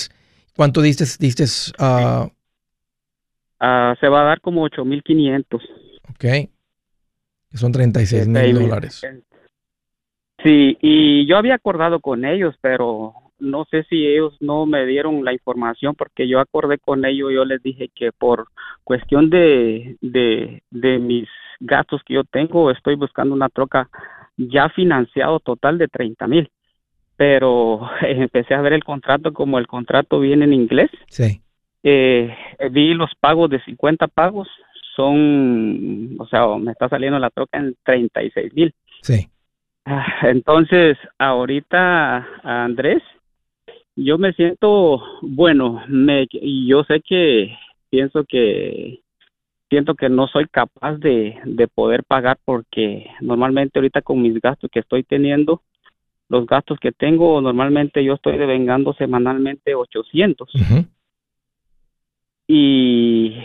¿Cuánto 0.58 0.82
diste? 0.82 1.04
Diste, 1.20 1.44
Ah, 3.60 3.94
se 4.00 4.08
va 4.08 4.22
a 4.22 4.24
dar 4.24 4.40
como 4.40 4.62
8500. 4.64 5.62
ok, 6.10 6.20
que 6.20 6.48
son 7.54 7.70
36 7.70 8.26
de 8.26 8.42
mil 8.42 8.54
dólares. 8.58 9.06
Sí, 10.42 10.76
y 10.80 11.26
yo 11.26 11.36
había 11.36 11.54
acordado 11.54 12.00
con 12.00 12.24
ellos, 12.24 12.56
pero 12.60 13.14
no 13.38 13.66
sé 13.66 13.84
si 13.84 14.04
ellos 14.04 14.36
no 14.40 14.66
me 14.66 14.84
dieron 14.84 15.24
la 15.24 15.32
información 15.32 15.94
porque 15.94 16.26
yo 16.26 16.40
acordé 16.40 16.78
con 16.78 17.04
ellos, 17.04 17.30
yo 17.32 17.44
les 17.44 17.62
dije 17.62 17.88
que 17.94 18.10
por 18.10 18.48
cuestión 18.82 19.30
de, 19.30 19.96
de, 20.00 20.64
de 20.70 20.98
mis 20.98 21.28
gastos 21.60 22.02
que 22.04 22.14
yo 22.14 22.24
tengo, 22.24 22.72
estoy 22.72 22.96
buscando 22.96 23.32
una 23.32 23.48
troca 23.48 23.88
ya 24.36 24.68
financiado 24.70 25.38
total 25.38 25.78
de 25.78 25.86
30 25.86 26.26
mil. 26.26 26.50
Pero 27.18 27.82
empecé 28.00 28.54
a 28.54 28.62
ver 28.62 28.72
el 28.72 28.84
contrato 28.84 29.34
como 29.34 29.58
el 29.58 29.66
contrato 29.66 30.20
viene 30.20 30.46
en 30.46 30.54
inglés. 30.54 30.90
Sí. 31.10 31.42
Eh, 31.82 32.34
vi 32.70 32.94
los 32.94 33.10
pagos 33.20 33.50
de 33.50 33.62
50 33.62 34.08
pagos, 34.08 34.48
son, 34.96 36.16
o 36.18 36.26
sea, 36.26 36.46
me 36.56 36.72
está 36.72 36.88
saliendo 36.88 37.18
la 37.18 37.30
troca 37.30 37.58
en 37.58 37.76
36 37.84 38.54
mil. 38.54 38.74
Sí. 39.02 39.28
Ah, 39.84 40.06
entonces, 40.22 40.96
ahorita, 41.18 42.26
Andrés, 42.42 43.02
yo 43.96 44.18
me 44.18 44.32
siento, 44.32 45.02
bueno, 45.22 45.82
me, 45.88 46.26
y 46.30 46.68
yo 46.68 46.84
sé 46.84 47.00
que 47.00 47.56
pienso 47.90 48.24
que 48.24 49.00
siento 49.68 49.94
que 49.94 50.08
no 50.08 50.28
soy 50.28 50.46
capaz 50.46 50.96
de, 50.98 51.38
de 51.44 51.68
poder 51.68 52.04
pagar 52.04 52.38
porque 52.44 53.06
normalmente 53.20 53.78
ahorita 53.78 54.02
con 54.02 54.22
mis 54.22 54.40
gastos 54.40 54.70
que 54.70 54.80
estoy 54.80 55.02
teniendo, 55.02 55.62
los 56.28 56.46
gastos 56.46 56.78
que 56.78 56.92
tengo, 56.92 57.40
normalmente 57.40 58.04
yo 58.04 58.14
estoy 58.14 58.36
devengando 58.36 58.92
semanalmente 58.94 59.74
800. 59.74 60.50
Y, 62.46 63.36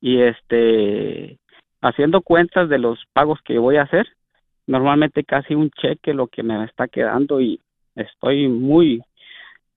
y 0.00 0.18
este, 0.20 1.38
haciendo 1.80 2.20
cuentas 2.22 2.68
de 2.68 2.78
los 2.78 2.98
pagos 3.12 3.40
que 3.44 3.58
voy 3.58 3.76
a 3.76 3.82
hacer, 3.82 4.06
normalmente 4.66 5.24
casi 5.24 5.54
un 5.54 5.70
cheque 5.70 6.14
lo 6.14 6.26
que 6.28 6.42
me 6.42 6.64
está 6.64 6.88
quedando 6.88 7.40
y 7.40 7.60
estoy 7.94 8.48
muy 8.48 9.02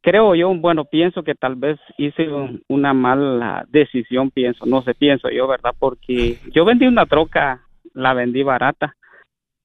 creo 0.06 0.36
yo, 0.36 0.54
bueno, 0.54 0.86
pienso 0.86 1.24
que 1.24 1.34
tal 1.34 1.56
vez 1.56 1.80
hice 1.98 2.30
una 2.68 2.94
mala 2.94 3.66
decisión, 3.70 4.30
pienso, 4.30 4.68
no 4.68 4.84
sé, 4.84 4.94
pienso 4.94 5.32
yo, 5.32 5.48
¿verdad? 5.48 5.74
Porque 5.80 6.38
yo 6.54 6.64
vendí 6.64 6.86
una 6.86 7.08
troca, 7.08 7.64
la 7.96 8.14
vendí 8.14 8.44
barata 8.44 8.96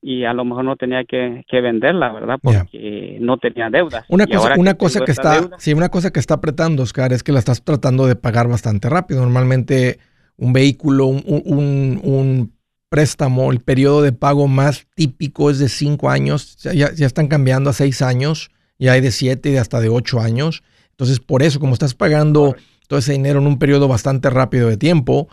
y 0.03 0.25
a 0.25 0.33
lo 0.33 0.45
mejor 0.45 0.65
no 0.65 0.77
tenía 0.77 1.05
que, 1.05 1.45
venderla, 1.51 2.13
¿verdad? 2.13 2.39
Porque 2.43 3.19
no 3.21 3.39
tenía 3.39 3.69
deudas. 3.71 4.05
Una 4.09 4.27
cosa, 4.27 4.55
una 4.57 4.75
cosa 4.75 5.01
que 5.05 5.13
está, 5.13 5.51
sí, 5.59 5.73
una 5.75 5.89
cosa 5.89 6.11
que 6.11 6.21
está 6.21 6.35
apretando, 6.35 6.83
Oscar, 6.83 7.13
es 7.13 7.23
que 7.23 7.33
la 7.33 7.39
estás 7.39 7.63
tratando 7.63 8.07
de 8.07 8.17
pagar 8.17 8.49
bastante 8.49 8.89
rápido. 8.89 9.21
Normalmente 9.23 9.99
un 10.37 10.53
vehículo, 10.53 11.07
un, 11.07 11.23
un, 11.27 12.01
un 12.03 12.53
préstamo, 12.89 13.53
el 13.53 13.61
periodo 13.61 14.03
de 14.03 14.13
pago 14.13 14.49
más 14.49 14.87
típico 14.95 15.51
es 15.51 15.59
de 15.59 15.69
cinco 15.69 16.09
años, 16.09 16.57
ya, 16.57 16.93
ya 16.93 17.07
están 17.07 17.29
cambiando 17.29 17.71
a 17.71 17.73
seis 17.75 18.01
años 18.01 18.51
y 18.81 18.89
hay 18.89 19.03
de 19.03 19.13
7 19.13 19.51
y 19.51 19.57
hasta 19.59 19.79
de 19.79 19.91
8 19.91 20.21
años. 20.21 20.65
Entonces, 20.93 21.21
por 21.21 21.43
eso, 21.43 21.61
como 21.61 21.75
estás 21.75 21.95
pagando 21.95 22.57
todo 22.89 22.99
ese 22.99 23.13
dinero 23.13 23.39
en 23.39 23.47
un 23.47 23.59
periodo 23.59 23.87
bastante 23.87 24.31
rápido 24.31 24.69
de 24.69 24.79
tiempo, 24.79 25.29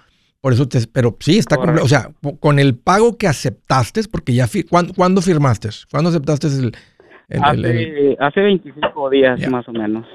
por 0.47 0.53
eso 0.53 0.65
te, 0.65 0.79
pero 0.87 1.17
sí, 1.19 1.39
está 1.39 1.57
completo. 1.57 1.83
O 1.83 1.89
sea, 1.89 2.09
con 2.39 2.57
el 2.57 2.77
pago 2.77 3.17
que 3.17 3.27
aceptaste, 3.27 4.01
porque 4.09 4.33
ya, 4.33 4.47
¿cuándo, 4.69 5.21
firmaste? 5.21 5.67
¿Cuándo 5.91 6.09
aceptaste 6.09 6.47
el, 6.47 6.71
hace, 8.17 8.39
25 8.39 9.09
días 9.09 9.45
más 9.49 9.67
o 9.67 9.73
menos. 9.73 10.07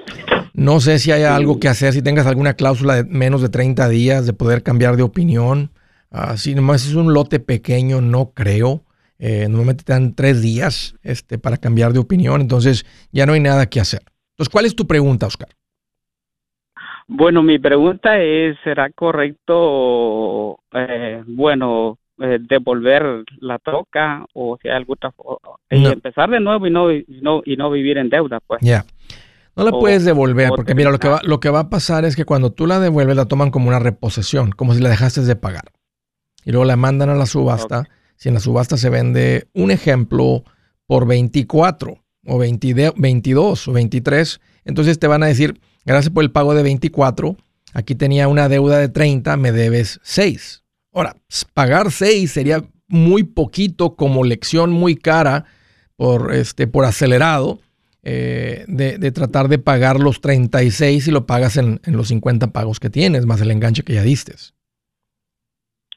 No 0.55 0.79
sé 0.79 0.97
si 0.97 1.11
hay 1.11 1.21
algo 1.21 1.59
que 1.59 1.67
hacer, 1.67 1.93
si 1.93 2.01
tengas 2.01 2.25
alguna 2.25 2.55
cláusula 2.55 2.95
de 2.95 3.03
menos 3.03 3.43
de 3.43 3.49
30 3.49 3.87
días 3.89 4.25
de 4.25 4.33
poder 4.33 4.63
cambiar 4.63 4.97
de 4.97 5.03
opinión. 5.03 5.69
Uh, 6.09 6.35
si 6.35 6.55
nomás 6.55 6.87
es 6.87 6.95
un 6.95 7.13
lote 7.13 7.39
pequeño, 7.39 8.01
no 8.01 8.31
creo. 8.33 8.81
Eh, 9.19 9.45
normalmente 9.47 9.83
te 9.83 9.93
dan 9.93 10.15
tres 10.15 10.41
días 10.41 10.95
este, 11.03 11.37
para 11.37 11.57
cambiar 11.57 11.93
de 11.93 11.99
opinión, 11.99 12.41
entonces 12.41 12.87
ya 13.11 13.27
no 13.27 13.33
hay 13.33 13.39
nada 13.39 13.67
que 13.67 13.79
hacer. 13.79 14.01
Entonces, 14.31 14.51
¿cuál 14.51 14.65
es 14.65 14.75
tu 14.75 14.87
pregunta, 14.87 15.27
Oscar? 15.27 15.49
Bueno, 17.07 17.43
mi 17.43 17.59
pregunta 17.59 18.19
es, 18.19 18.57
¿será 18.63 18.89
correcto, 18.91 20.59
eh, 20.73 21.23
bueno, 21.27 21.97
eh, 22.19 22.37
devolver 22.39 23.23
la 23.39 23.59
troca 23.59 24.25
o 24.33 24.57
si 24.61 24.69
hay 24.69 24.75
alguna 24.75 25.11
y 25.69 25.85
empezar 25.85 26.29
de 26.29 26.39
nuevo 26.39 26.67
y 26.67 26.71
no, 26.71 26.91
y 26.91 27.05
no, 27.21 27.41
y 27.45 27.55
no 27.55 27.69
vivir 27.71 27.97
en 27.97 28.09
deuda, 28.09 28.39
pues? 28.45 28.61
Ya. 28.61 28.85
No 29.55 29.63
la 29.63 29.71
puedes 29.71 30.03
devolver, 30.03 30.49
porque 30.55 30.73
mira, 30.73 30.89
lo 30.89 30.97
que, 30.97 31.07
va, 31.07 31.21
lo 31.23 31.39
que 31.39 31.49
va 31.49 31.59
a 31.59 31.69
pasar 31.69 32.05
es 32.05 32.15
que 32.15 32.25
cuando 32.25 32.51
tú 32.51 32.65
la 32.65 32.79
devuelves 32.79 33.15
la 33.15 33.25
toman 33.25 33.51
como 33.51 33.67
una 33.67 33.77
reposición, 33.79 34.51
como 34.51 34.73
si 34.73 34.81
la 34.81 34.89
dejaste 34.89 35.21
de 35.21 35.35
pagar. 35.35 35.65
Y 36.43 36.51
luego 36.51 36.65
la 36.65 36.75
mandan 36.75 37.09
a 37.09 37.15
la 37.15 37.25
subasta. 37.25 37.87
Si 38.15 38.29
en 38.29 38.35
la 38.35 38.39
subasta 38.39 38.77
se 38.77 38.89
vende 38.89 39.47
un 39.53 39.69
ejemplo 39.69 40.43
por 40.87 41.07
24 41.07 42.03
o 42.25 42.37
22 42.37 43.67
o 43.67 43.73
23, 43.73 44.41
entonces 44.65 44.97
te 44.97 45.07
van 45.07 45.23
a 45.23 45.27
decir, 45.27 45.59
gracias 45.85 46.13
por 46.13 46.23
el 46.23 46.31
pago 46.31 46.53
de 46.55 46.63
24, 46.63 47.35
aquí 47.73 47.95
tenía 47.95 48.27
una 48.27 48.49
deuda 48.49 48.77
de 48.79 48.89
30, 48.89 49.37
me 49.37 49.51
debes 49.51 49.99
6. 50.03 50.63
Ahora, 50.93 51.15
pagar 51.53 51.91
6 51.91 52.31
sería 52.31 52.63
muy 52.87 53.23
poquito 53.23 53.95
como 53.95 54.23
lección 54.23 54.71
muy 54.71 54.95
cara 54.95 55.45
por, 55.95 56.33
este, 56.33 56.67
por 56.67 56.85
acelerado 56.85 57.59
eh, 58.03 58.65
de, 58.67 59.11
tratar 59.11 59.47
de 59.47 59.59
pagar 59.59 59.99
los 59.99 60.19
36 60.21 61.07
y 61.07 61.11
lo 61.11 61.25
pagas 61.25 61.57
en, 61.57 61.79
en, 61.85 61.95
los 61.95 62.09
50 62.09 62.47
pagos 62.47 62.79
que 62.79 62.89
tienes, 62.89 63.25
más 63.25 63.39
el 63.41 63.51
enganche 63.51 63.83
que 63.83 63.93
ya 63.93 64.03
diste. 64.03 64.33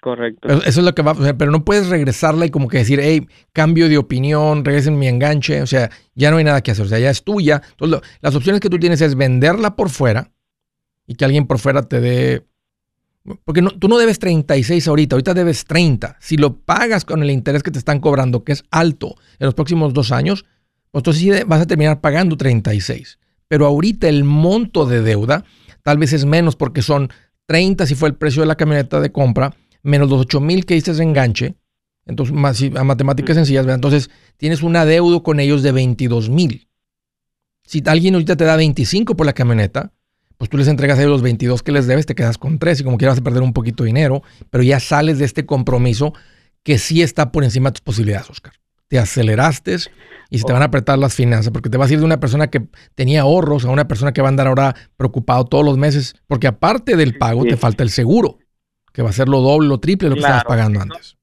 Correcto. 0.06 0.46
Eso 0.48 0.62
es 0.68 0.76
lo 0.76 0.94
que 0.94 1.02
va 1.02 1.10
a 1.10 1.14
pasar, 1.16 1.36
pero 1.36 1.50
no 1.50 1.64
puedes 1.64 1.88
regresarla 1.88 2.46
y 2.46 2.50
como 2.50 2.68
que 2.68 2.78
decir, 2.78 3.00
hey, 3.02 3.26
cambio 3.52 3.88
de 3.88 3.98
opinión, 3.98 4.64
regresen 4.64 4.96
mi 4.96 5.08
enganche, 5.08 5.60
o 5.62 5.66
sea, 5.66 5.90
ya 6.14 6.30
no 6.30 6.36
hay 6.36 6.44
nada 6.44 6.60
que 6.60 6.70
hacer, 6.70 6.86
o 6.86 6.88
sea, 6.88 7.00
ya 7.00 7.10
es 7.10 7.24
tuya. 7.24 7.60
Entonces, 7.72 8.08
las 8.20 8.36
opciones 8.36 8.60
que 8.60 8.70
tú 8.70 8.78
tienes 8.78 9.00
es 9.00 9.16
venderla 9.16 9.74
por 9.74 9.90
fuera 9.90 10.30
y 11.08 11.16
que 11.16 11.24
alguien 11.24 11.48
por 11.48 11.58
fuera 11.58 11.82
te 11.82 12.00
dé... 12.00 12.46
Porque 13.44 13.60
tú 13.80 13.88
no 13.88 13.98
debes 13.98 14.20
36 14.20 14.86
ahorita, 14.86 15.16
ahorita 15.16 15.34
debes 15.34 15.64
30. 15.64 16.18
Si 16.20 16.36
lo 16.36 16.56
pagas 16.56 17.04
con 17.04 17.24
el 17.24 17.32
interés 17.32 17.64
que 17.64 17.72
te 17.72 17.78
están 17.80 17.98
cobrando, 17.98 18.44
que 18.44 18.52
es 18.52 18.62
alto 18.70 19.16
en 19.40 19.46
los 19.46 19.54
próximos 19.54 19.92
dos 19.92 20.12
años, 20.12 20.44
pues 20.92 21.00
entonces 21.00 21.20
sí 21.20 21.30
vas 21.48 21.62
a 21.62 21.66
terminar 21.66 22.00
pagando 22.00 22.36
36. 22.36 23.18
Pero 23.48 23.66
ahorita 23.66 24.08
el 24.08 24.22
monto 24.22 24.86
de 24.86 25.02
deuda 25.02 25.44
tal 25.82 25.98
vez 25.98 26.12
es 26.12 26.24
menos 26.26 26.54
porque 26.54 26.82
son 26.82 27.10
30 27.46 27.86
si 27.86 27.96
fue 27.96 28.08
el 28.08 28.14
precio 28.14 28.42
de 28.42 28.46
la 28.46 28.54
camioneta 28.54 29.00
de 29.00 29.10
compra 29.10 29.52
menos 29.86 30.10
los 30.10 30.20
8 30.20 30.40
mil 30.40 30.66
que 30.66 30.74
dices 30.74 30.98
de 30.98 31.04
enganche, 31.04 31.54
entonces 32.04 32.34
más, 32.34 32.62
a 32.76 32.84
matemáticas 32.84 33.36
sencillas, 33.36 33.66
entonces 33.66 34.10
tienes 34.36 34.62
un 34.62 34.76
adeudo 34.76 35.22
con 35.22 35.40
ellos 35.40 35.62
de 35.62 35.72
22 35.72 36.28
mil. 36.28 36.68
Si 37.64 37.82
alguien 37.86 38.14
ahorita 38.14 38.36
te 38.36 38.44
da 38.44 38.56
25 38.56 39.16
por 39.16 39.26
la 39.26 39.32
camioneta, 39.32 39.92
pues 40.38 40.50
tú 40.50 40.56
les 40.56 40.68
entregas 40.68 40.98
a 40.98 41.02
ellos 41.02 41.12
los 41.12 41.22
22 41.22 41.62
que 41.62 41.72
les 41.72 41.86
debes, 41.86 42.06
te 42.06 42.14
quedas 42.14 42.38
con 42.38 42.58
3 42.58 42.80
y 42.80 42.84
como 42.84 42.98
quieras 42.98 43.20
perder 43.20 43.42
un 43.42 43.52
poquito 43.52 43.82
de 43.82 43.88
dinero, 43.88 44.22
pero 44.50 44.62
ya 44.62 44.78
sales 44.78 45.18
de 45.18 45.24
este 45.24 45.46
compromiso 45.46 46.12
que 46.62 46.78
sí 46.78 47.02
está 47.02 47.32
por 47.32 47.42
encima 47.44 47.70
de 47.70 47.74
tus 47.74 47.80
posibilidades, 47.80 48.30
Oscar. 48.30 48.52
Te 48.88 49.00
aceleraste 49.00 49.76
y 50.30 50.38
se 50.38 50.44
te 50.44 50.52
van 50.52 50.62
a 50.62 50.66
apretar 50.66 50.96
las 50.98 51.14
finanzas 51.14 51.52
porque 51.52 51.70
te 51.70 51.76
vas 51.76 51.90
a 51.90 51.94
ir 51.94 51.98
de 51.98 52.04
una 52.04 52.20
persona 52.20 52.48
que 52.48 52.68
tenía 52.94 53.22
ahorros 53.22 53.64
a 53.64 53.70
una 53.70 53.88
persona 53.88 54.12
que 54.12 54.22
va 54.22 54.28
a 54.28 54.30
andar 54.30 54.46
ahora 54.46 54.76
preocupado 54.96 55.44
todos 55.44 55.64
los 55.64 55.76
meses 55.76 56.14
porque 56.28 56.46
aparte 56.46 56.96
del 56.96 57.18
pago 57.18 57.44
te 57.44 57.56
falta 57.56 57.82
el 57.82 57.90
seguro 57.90 58.38
que 58.96 59.02
va 59.02 59.10
a 59.10 59.12
ser 59.12 59.28
lo 59.28 59.42
doble, 59.42 59.68
lo 59.68 59.76
triple 59.76 60.08
de 60.08 60.10
lo 60.10 60.14
que 60.14 60.20
estabas 60.20 60.44
pagando 60.44 60.80
antes. 60.80 61.18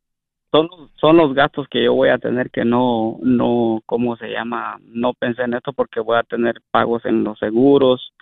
Son, 0.52 0.70
son 1.02 1.18
los 1.18 1.34
gastos 1.34 1.68
que 1.68 1.84
yo 1.84 1.96
voy 1.96 2.10
a 2.10 2.20
tener 2.20 2.52
que 2.52 2.64
no, 2.64 3.18
no, 3.24 3.82
¿cómo 3.88 4.16
se 4.16 4.28
llama? 4.28 4.78
No 4.86 5.14
pensé 5.16 5.42
en 5.42 5.56
esto 5.56 5.74
porque 5.74 6.00
voy 6.00 6.20
a 6.20 6.22
tener 6.22 6.62
pagos 6.70 7.04
en 7.06 7.24
los 7.24 7.40
seguros 7.40 8.14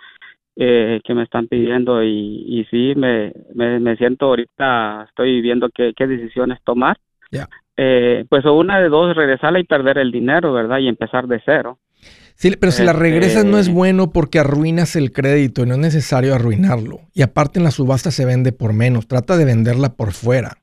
eh, 0.56 1.02
que 1.04 1.14
me 1.14 1.24
están 1.24 1.48
pidiendo 1.48 2.02
y, 2.02 2.46
y 2.48 2.66
sí, 2.72 2.94
me, 2.96 3.34
me, 3.54 3.98
siento 3.98 4.28
ahorita, 4.28 5.08
estoy 5.10 5.42
viendo 5.42 5.68
qué, 5.70 5.92
qué 5.98 6.08
decisiones 6.08 6.60
tomar. 6.64 6.98
Eh, 7.76 8.24
pues 8.30 8.46
una 8.46 8.80
de 8.80 8.88
dos, 8.88 9.14
regresarla 9.18 9.60
y 9.60 9.66
perder 9.66 9.98
el 9.98 10.14
dinero, 10.14 10.54
¿verdad? 10.54 10.80
Y 10.80 10.88
empezar 10.88 11.28
de 11.28 11.42
cero. 11.44 11.78
Sí, 12.42 12.56
pero 12.60 12.72
si 12.72 12.84
la 12.84 12.94
regresas 12.94 13.46
no 13.46 13.60
es 13.60 13.68
este 13.68 13.74
bueno 13.76 14.12
porque 14.12 14.40
arruinas 14.40 14.96
el 14.96 15.12
crédito 15.12 15.62
y 15.62 15.68
no 15.68 15.76
es 15.76 15.80
necesario 15.80 16.34
arruinarlo. 16.34 17.02
Y 17.14 17.22
aparte 17.22 17.60
en 17.60 17.64
la 17.64 17.70
subasta 17.70 18.10
se 18.10 18.26
vende 18.26 18.52
por 18.52 18.74
menos. 18.74 19.08
Trata 19.08 19.38
de 19.38 19.46
venderla 19.46 19.94
por 19.94 20.12
fuera. 20.12 20.58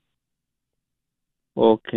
Ok. 1.55 1.89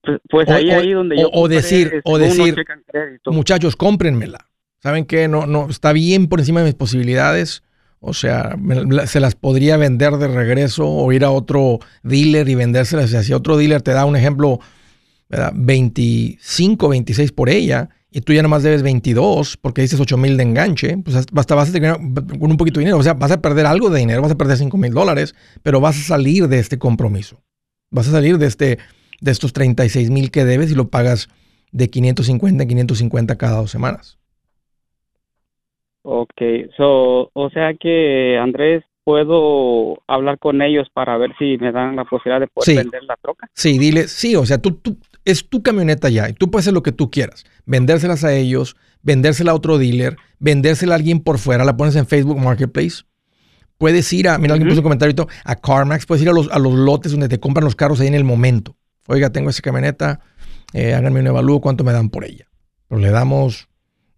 Pues, 0.00 0.20
pues 0.30 0.48
ahí, 0.48 0.70
ahí 0.70 0.92
donde 0.92 1.18
yo... 1.18 1.28
O 1.34 1.48
decir, 1.48 2.00
o 2.04 2.16
decir, 2.16 2.56
muchachos, 3.26 3.76
cómprenmela. 3.76 4.48
¿Saben 4.78 5.04
qué? 5.04 5.28
No, 5.28 5.44
no, 5.44 5.68
está 5.68 5.92
bien 5.92 6.26
por 6.26 6.38
encima 6.38 6.60
de 6.60 6.66
mis 6.68 6.74
posibilidades. 6.74 7.62
O 8.00 8.14
sea, 8.14 8.56
se 9.04 9.20
las 9.20 9.34
podría 9.34 9.76
vender 9.76 10.12
de 10.12 10.28
regreso 10.28 10.88
o 10.88 11.12
ir 11.12 11.26
a 11.26 11.30
otro 11.30 11.78
dealer 12.02 12.48
y 12.48 12.54
vendérselas. 12.54 13.10
Si 13.10 13.34
otro 13.34 13.58
dealer 13.58 13.82
te 13.82 13.92
da 13.92 14.06
un 14.06 14.16
ejemplo, 14.16 14.60
¿verdad? 15.28 15.52
25, 15.54 16.88
26 16.88 17.32
por 17.32 17.50
ella 17.50 17.90
y 18.16 18.20
tú 18.20 18.32
ya 18.32 18.42
nomás 18.42 18.62
debes 18.62 18.84
22 18.84 19.56
porque 19.56 19.82
dices 19.82 19.98
8 19.98 20.16
mil 20.16 20.36
de 20.36 20.44
enganche, 20.44 20.96
pues 20.98 21.26
basta, 21.32 21.56
vas 21.56 21.70
a 21.70 21.72
tener 21.72 21.96
con 21.96 22.48
un 22.48 22.56
poquito 22.56 22.78
de 22.78 22.84
dinero. 22.84 22.98
O 22.98 23.02
sea, 23.02 23.14
vas 23.14 23.32
a 23.32 23.42
perder 23.42 23.66
algo 23.66 23.90
de 23.90 23.98
dinero, 23.98 24.22
vas 24.22 24.30
a 24.30 24.38
perder 24.38 24.56
5 24.56 24.76
mil 24.76 24.94
dólares, 24.94 25.34
pero 25.64 25.80
vas 25.80 25.98
a 25.98 26.02
salir 26.14 26.46
de 26.46 26.60
este 26.60 26.78
compromiso. 26.78 27.42
Vas 27.90 28.06
a 28.08 28.12
salir 28.12 28.38
de, 28.38 28.46
este, 28.46 28.78
de 29.20 29.30
estos 29.32 29.52
36 29.52 30.10
mil 30.10 30.30
que 30.30 30.44
debes 30.44 30.70
y 30.70 30.76
lo 30.76 30.90
pagas 30.90 31.28
de 31.72 31.90
550 31.90 32.62
en 32.62 32.68
550 32.68 33.36
cada 33.36 33.56
dos 33.56 33.72
semanas. 33.72 34.16
Ok, 36.02 36.40
so, 36.76 37.30
o 37.32 37.50
sea 37.50 37.74
que 37.74 38.38
Andrés, 38.38 38.84
¿puedo 39.02 39.98
hablar 40.06 40.38
con 40.38 40.62
ellos 40.62 40.86
para 40.94 41.18
ver 41.18 41.34
si 41.36 41.58
me 41.58 41.72
dan 41.72 41.96
la 41.96 42.04
posibilidad 42.04 42.38
de 42.38 42.46
poder 42.46 42.76
vender 42.76 43.02
la 43.02 43.16
troca? 43.16 43.48
Sí, 43.54 43.76
dile, 43.76 44.06
sí, 44.06 44.36
o 44.36 44.46
sea, 44.46 44.58
tú, 44.58 44.70
tú 44.76 44.96
es 45.24 45.48
tu 45.48 45.62
camioneta 45.62 46.08
ya 46.08 46.28
y 46.28 46.32
tú 46.32 46.50
puedes 46.50 46.64
hacer 46.64 46.74
lo 46.74 46.82
que 46.82 46.92
tú 46.92 47.10
quieras. 47.10 47.44
Vendérselas 47.66 48.24
a 48.24 48.34
ellos, 48.34 48.76
vendérsela 49.02 49.52
a 49.52 49.54
otro 49.54 49.78
dealer, 49.78 50.16
vendérsela 50.38 50.94
a 50.94 50.96
alguien 50.96 51.20
por 51.20 51.38
fuera, 51.38 51.64
la 51.64 51.76
pones 51.76 51.96
en 51.96 52.06
Facebook 52.06 52.38
Marketplace. 52.38 53.04
Puedes 53.78 54.12
ir 54.12 54.28
a, 54.28 54.38
mira, 54.38 54.54
alguien 54.54 54.68
puso 54.68 54.80
un 54.80 54.84
comentario, 54.84 55.26
a 55.44 55.56
CarMax, 55.56 56.06
puedes 56.06 56.22
ir 56.22 56.28
a 56.28 56.32
los, 56.32 56.50
a 56.50 56.58
los 56.58 56.74
lotes 56.74 57.12
donde 57.12 57.28
te 57.28 57.40
compran 57.40 57.64
los 57.64 57.74
carros 57.74 58.00
ahí 58.00 58.06
en 58.06 58.14
el 58.14 58.24
momento. 58.24 58.76
Oiga, 59.06 59.30
tengo 59.30 59.50
esa 59.50 59.62
camioneta, 59.62 60.20
eh, 60.72 60.94
háganme 60.94 61.20
un 61.20 61.26
evalúo, 61.26 61.60
¿cuánto 61.60 61.84
me 61.84 61.92
dan 61.92 62.08
por 62.08 62.24
ella? 62.24 62.48
Pero 62.88 63.00
le 63.00 63.10
damos 63.10 63.68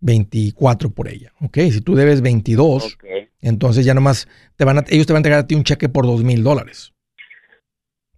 24 0.00 0.90
por 0.90 1.08
ella, 1.08 1.32
¿ok? 1.40 1.58
Si 1.72 1.80
tú 1.80 1.94
debes 1.94 2.20
22, 2.20 2.98
entonces 3.40 3.84
ya 3.84 3.94
nomás 3.94 4.28
te 4.56 4.64
van 4.64 4.78
a, 4.78 4.84
ellos 4.88 5.06
te 5.06 5.12
van 5.12 5.18
a 5.18 5.20
entregar 5.20 5.40
a 5.40 5.46
ti 5.46 5.54
un 5.54 5.64
cheque 5.64 5.88
por 5.88 6.06
2 6.06 6.22
mil 6.22 6.42
dólares. 6.42 6.92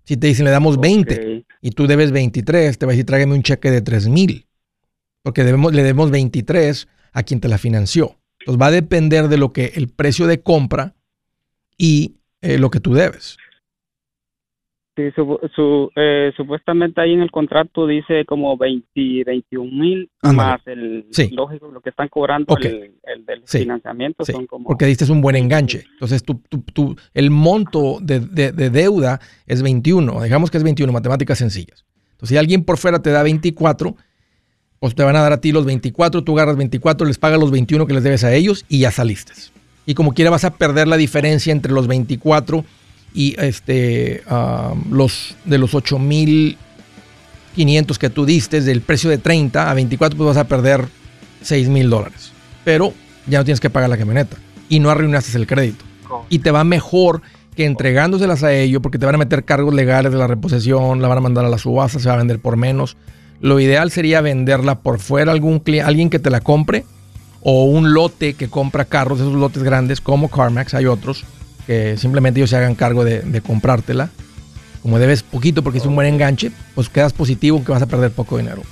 Si 0.09 0.17
te 0.17 0.27
dicen 0.27 0.47
le 0.47 0.51
damos 0.51 0.81
20 0.81 1.45
y 1.61 1.71
tú 1.73 1.87
debes 1.87 2.13
23, 2.13 2.79
te 2.79 2.87
va 2.87 2.93
a 2.93 2.95
decir 2.95 3.05
tráigame 3.05 3.35
un 3.35 3.43
cheque 3.43 3.71
de 3.71 3.83
3 3.83 4.09
mil. 4.09 4.47
Porque 5.23 5.45
debemos, 5.45 5.75
le 5.75 5.83
debemos 5.83 6.11
23 6.11 6.89
a 7.13 7.23
quien 7.25 7.41
te 7.41 7.49
la 7.49 7.59
financió. 7.59 8.17
Entonces 8.41 8.59
va 8.59 8.69
a 8.69 8.71
depender 8.71 9.29
de 9.29 9.37
lo 9.37 9.53
que 9.53 9.73
el 9.75 9.91
precio 9.91 10.27
de 10.27 10.41
compra 10.41 10.95
y 11.77 12.21
eh, 12.41 12.57
lo 12.57 12.71
que 12.71 12.81
tú 12.81 12.95
debes. 12.95 13.37
Sí, 14.99 15.13
su, 15.15 15.93
eh, 15.95 16.33
supuestamente 16.37 17.01
ahí 17.01 17.13
en 17.13 17.21
el 17.21 17.31
contrato 17.31 17.87
dice 17.87 18.25
como 18.25 18.57
20, 18.57 19.23
21 19.25 19.71
mil 19.71 20.11
más 20.23 20.61
el 20.67 21.07
lógico, 21.31 21.71
lo 21.71 21.81
que 21.81 21.91
están 21.91 22.09
cobrando 22.09 22.57
el, 22.57 23.25
del 23.25 23.43
financiamiento 23.47 24.25
son 24.25 24.49
como... 24.49 24.65
Porque 24.67 24.87
diste 24.87 25.11
un 25.13 25.21
buen 25.21 25.37
enganche. 25.37 25.85
Entonces, 25.93 26.25
tú, 26.25 26.43
tú, 26.73 26.97
el 27.15 27.31
monto 27.31 27.99
de, 28.01 28.19
deuda 28.51 29.21
es 29.47 29.63
21. 29.63 30.21
Digamos 30.25 30.51
que 30.51 30.57
es 30.57 30.65
21, 30.65 30.93
matemáticas 30.93 31.39
sencillas. 31.39 31.85
Entonces, 32.15 32.31
si 32.31 32.37
alguien 32.37 32.65
por 32.65 32.77
fuera 32.77 33.01
te 33.01 33.11
da 33.11 33.23
24, 33.23 33.95
pues 34.81 34.97
te 34.97 35.05
van 35.05 35.15
a 35.15 35.21
dar 35.21 35.33
a 35.33 35.41
ti 35.41 35.53
los 35.53 35.65
24, 35.65 36.25
tú 36.25 36.37
agarras 36.37 36.57
24, 36.57 37.07
les 37.07 37.19
pagas 37.19 37.39
los 37.39 37.53
21 37.53 37.87
que 37.87 37.95
les 37.95 38.03
debes 38.03 38.25
a 38.25 38.35
ellos 38.35 38.65
y 38.69 38.81
ya 38.81 38.91
saliste. 38.91 39.33
Y 39.87 39.95
como 39.95 40.13
quiera 40.13 40.33
vas 40.33 40.45
a 40.45 40.57
perder 40.57 40.89
la 40.89 40.97
diferencia 40.97 41.53
entre 41.53 41.73
los 41.73 41.87
24 41.87 42.65
y 43.15 43.35
este, 43.39 44.23
los 44.91 45.37
de 45.45 45.59
los 45.59 45.75
8.500 45.75 47.97
que 47.97 48.11
tú 48.11 48.27
diste, 48.27 48.61
del 48.61 48.81
precio 48.81 49.11
de 49.11 49.19
30 49.19 49.71
a 49.71 49.75
24, 49.75 50.17
pues 50.17 50.29
vas 50.29 50.37
a 50.37 50.49
perder 50.49 50.87
6.000 51.45 51.89
dólares. 51.89 52.33
Pero 52.65 52.93
ya 53.27 53.39
no 53.39 53.45
tienes 53.45 53.61
que 53.61 53.71
pagar 53.71 53.91
la 53.91 53.97
camioneta 53.97 54.37
y 54.69 54.81
no 54.81 54.91
arruinaste 54.91 55.37
el 55.37 55.47
crédito. 55.47 55.85
Y 56.29 56.41
te 56.41 56.51
va 56.51 56.65
mejor 56.65 57.23
que 57.55 57.65
entregándoselas 57.65 58.43
a 58.45 58.53
ellos 58.53 58.83
porque 58.83 58.99
te 58.99 59.07
van 59.07 59.17
a 59.17 59.19
meter 59.19 59.45
cargos 59.45 59.75
legales 59.75 60.13
de 60.13 60.19
la 60.19 60.27
reposición, 60.27 61.03
la 61.03 61.09
van 61.09 61.19
a 61.19 61.23
mandar 61.23 61.45
a 61.45 61.49
la 61.49 61.59
subasta, 61.59 61.99
se 61.99 62.09
va 62.09 62.15
a 62.15 62.19
vender 62.19 62.39
por 62.39 62.57
menos. 62.57 62.97
Lo 63.41 63.61
ideal 63.61 63.91
sería 63.91 64.21
venderla 64.21 64.81
por 64.81 64.99
fuera 64.99 65.33
a 65.33 65.35
algún 65.35 65.63
alguien 65.85 66.11
que 66.11 66.19
te 66.19 66.31
la 66.31 66.41
compre 66.41 66.85
o 67.41 67.65
un 67.65 67.95
lote 67.95 68.35
que 68.35 68.49
compra 68.49 68.85
carros, 68.85 69.21
esos 69.21 69.35
lotes 69.35 69.63
grandes 69.63 70.01
como 70.01 70.29
CarMax, 70.29 70.75
hay 70.75 70.87
otros 70.87 71.25
que 71.69 71.99
simplemente 71.99 72.41
ellos 72.41 72.49
se 72.49 72.57
hagan 72.57 72.75
cargo 72.75 73.05
de, 73.05 73.43
comprártela. 73.47 74.09
Como 74.81 74.99
debes 74.99 75.23
poquito 75.23 75.63
porque 75.63 75.79
es 75.79 75.85
un 75.85 75.95
buen 75.95 76.09
enganche, 76.09 76.51
pues 76.75 76.89
quedas 76.89 77.13
positivo 77.13 77.63
que 77.63 77.71
vas 77.71 77.83
a 77.83 77.87
perder 77.87 78.11
poco 78.11 78.39
dinero. 78.39 78.63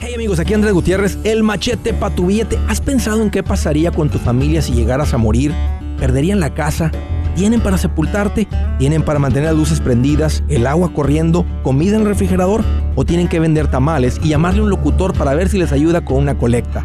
Hey 0.00 0.12
amigos, 0.14 0.38
aquí 0.38 0.52
Andrés 0.52 0.74
Gutiérrez, 0.74 1.16
el 1.24 1.42
machete 1.42 1.94
para 1.94 2.14
tu 2.14 2.26
billete. 2.26 2.58
¿Has 2.68 2.82
pensado 2.82 3.22
en 3.22 3.30
qué 3.30 3.42
pasaría 3.42 3.90
con 3.90 4.10
tu 4.10 4.18
familia 4.18 4.60
si 4.60 4.72
llegaras 4.72 5.14
a 5.14 5.16
morir? 5.16 5.54
¿Perderían 5.98 6.40
la 6.40 6.52
casa? 6.52 6.92
¿Tienen 7.36 7.62
para 7.62 7.78
sepultarte? 7.78 8.46
¿Tienen 8.78 9.02
para 9.02 9.18
mantener 9.18 9.48
las 9.48 9.56
luces 9.56 9.80
prendidas, 9.80 10.42
el 10.48 10.66
agua 10.66 10.92
corriendo, 10.92 11.46
comida 11.62 11.96
en 11.96 12.02
el 12.02 12.08
refrigerador? 12.08 12.62
¿O 12.96 13.06
tienen 13.06 13.28
que 13.28 13.40
vender 13.40 13.68
tamales 13.68 14.20
y 14.22 14.28
llamarle 14.28 14.60
a 14.60 14.64
un 14.64 14.70
locutor 14.70 15.16
para 15.16 15.32
ver 15.32 15.48
si 15.48 15.56
les 15.56 15.72
ayuda 15.72 16.04
con 16.04 16.18
una 16.18 16.36
colecta? 16.36 16.84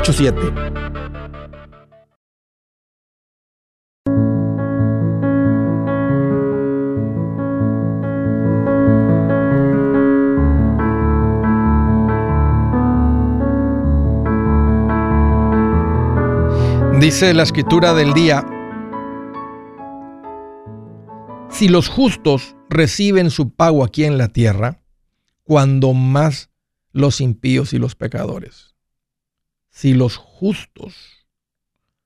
844-748-8887. 0.03 0.81
Dice 16.99 17.33
la 17.33 17.41
escritura 17.43 17.93
del 17.95 18.13
día, 18.13 18.45
si 21.49 21.67
los 21.67 21.87
justos 21.87 22.55
reciben 22.69 23.31
su 23.31 23.55
pago 23.55 23.83
aquí 23.83 24.03
en 24.03 24.19
la 24.19 24.27
tierra, 24.27 24.83
cuando 25.43 25.93
más 25.93 26.51
los 26.91 27.19
impíos 27.19 27.73
y 27.73 27.79
los 27.79 27.95
pecadores. 27.95 28.75
Si 29.71 29.95
los 29.95 30.17
justos 30.17 30.95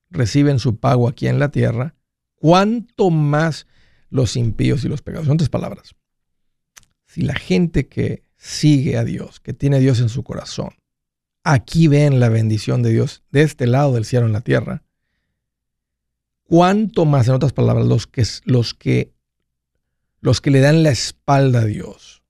reciben 0.09 0.59
su 0.59 0.77
pago 0.77 1.09
aquí 1.09 1.27
en 1.27 1.39
la 1.39 1.51
tierra, 1.51 1.95
cuánto 2.35 3.09
más 3.09 3.67
los 4.09 4.37
impíos 4.37 4.85
y 4.85 4.87
los 4.87 5.01
pecadores. 5.01 5.27
Son 5.27 5.37
tres 5.37 5.49
palabras. 5.49 5.95
Si 7.05 7.21
la 7.21 7.35
gente 7.35 7.87
que 7.87 8.23
sigue 8.37 8.97
a 8.97 9.03
Dios, 9.03 9.39
que 9.41 9.53
tiene 9.53 9.79
Dios 9.79 9.99
en 9.99 10.09
su 10.09 10.23
corazón, 10.23 10.69
aquí 11.43 11.87
ven 11.87 12.19
la 12.19 12.29
bendición 12.29 12.81
de 12.81 12.91
Dios 12.91 13.23
de 13.31 13.41
este 13.41 13.67
lado 13.67 13.93
del 13.93 14.05
cielo 14.05 14.25
en 14.25 14.33
la 14.33 14.41
tierra, 14.41 14.83
cuánto 16.43 17.05
más, 17.05 17.27
en 17.27 17.33
otras 17.33 17.53
palabras, 17.53 17.85
los 17.85 18.07
que, 18.07 18.23
los 18.45 18.73
que 18.73 19.15
los 20.25 20.41
que 20.41 20.49
le 20.49 20.59
dan 20.59 20.81
la 20.81 20.89
espalda 20.89 21.59
a 21.59 21.65
Dios, 21.65 22.23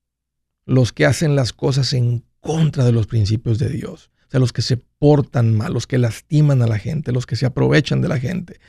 los 0.65 0.91
que 0.91 1.05
hacen 1.05 1.33
las 1.33 1.53
cosas 1.53 1.93
en 1.93 2.25
contra 2.41 2.83
de 2.83 2.91
los 2.91 3.07
principios 3.07 3.57
de 3.57 3.69
Dios, 3.69 4.11
o 4.27 4.31
sea, 4.31 4.41
los 4.41 4.51
que 4.51 4.61
se 4.61 4.84
portan 5.05 5.55
mal, 5.55 5.71
los 5.71 5.85
que 5.85 5.99
lastiman 5.99 6.63
a 6.63 6.67
la 6.67 6.79
gente, 6.79 7.11
los 7.11 7.27
que 7.27 7.35
se 7.35 7.45
aprovechan 7.45 8.01
de 8.01 8.07
la 8.07 8.19
gente, 8.19 8.59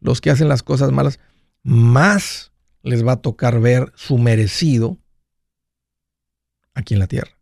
los 0.00 0.22
que 0.22 0.30
hacen 0.30 0.48
las 0.48 0.62
cosas 0.62 0.90
malas, 0.90 1.20
más 1.62 2.50
les 2.82 3.06
va 3.06 3.12
a 3.12 3.20
tocar 3.20 3.60
ver 3.60 3.92
su 3.94 4.16
merecido 4.16 4.96
aquí 6.72 6.94
en 6.94 7.00
la 7.00 7.08
tierra. 7.08 7.38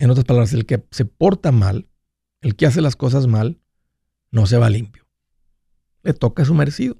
En 0.00 0.10
otras 0.10 0.24
palabras, 0.24 0.52
el 0.54 0.66
que 0.66 0.84
se 0.90 1.04
porta 1.04 1.52
mal, 1.52 1.88
el 2.40 2.56
que 2.56 2.66
hace 2.66 2.80
las 2.80 2.96
cosas 2.96 3.28
mal, 3.28 3.60
no 4.32 4.44
se 4.48 4.58
va 4.58 4.70
limpio. 4.70 5.06
Le 6.02 6.14
toca 6.14 6.44
su 6.44 6.52
merecido. 6.52 6.96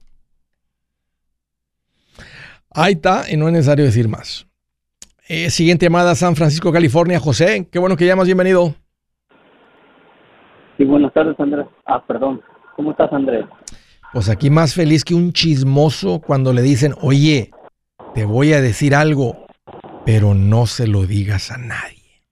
Ahí 2.70 2.92
está, 2.92 3.28
y 3.28 3.36
no 3.36 3.48
es 3.48 3.52
necesario 3.52 3.84
decir 3.84 4.06
más. 4.06 4.46
Eh, 5.26 5.48
siguiente 5.48 5.86
llamada, 5.86 6.14
San 6.14 6.36
Francisco, 6.36 6.70
California. 6.70 7.18
José, 7.18 7.66
qué 7.70 7.78
bueno 7.78 7.96
que 7.96 8.06
llamas, 8.06 8.26
bienvenido. 8.26 8.74
Sí, 10.76 10.84
buenas 10.84 11.14
tardes, 11.14 11.38
Andrés. 11.40 11.66
Ah, 11.86 12.04
perdón. 12.06 12.42
¿Cómo 12.76 12.90
estás, 12.90 13.10
Andrés? 13.10 13.46
Pues 14.12 14.28
aquí 14.28 14.50
más 14.50 14.74
feliz 14.74 15.02
que 15.02 15.14
un 15.14 15.32
chismoso 15.32 16.20
cuando 16.20 16.52
le 16.52 16.60
dicen, 16.60 16.94
oye, 17.00 17.50
te 18.14 18.26
voy 18.26 18.52
a 18.52 18.60
decir 18.60 18.94
algo, 18.94 19.46
pero 20.04 20.34
no 20.34 20.66
se 20.66 20.86
lo 20.86 21.06
digas 21.06 21.50
a 21.50 21.56
nadie. 21.56 22.22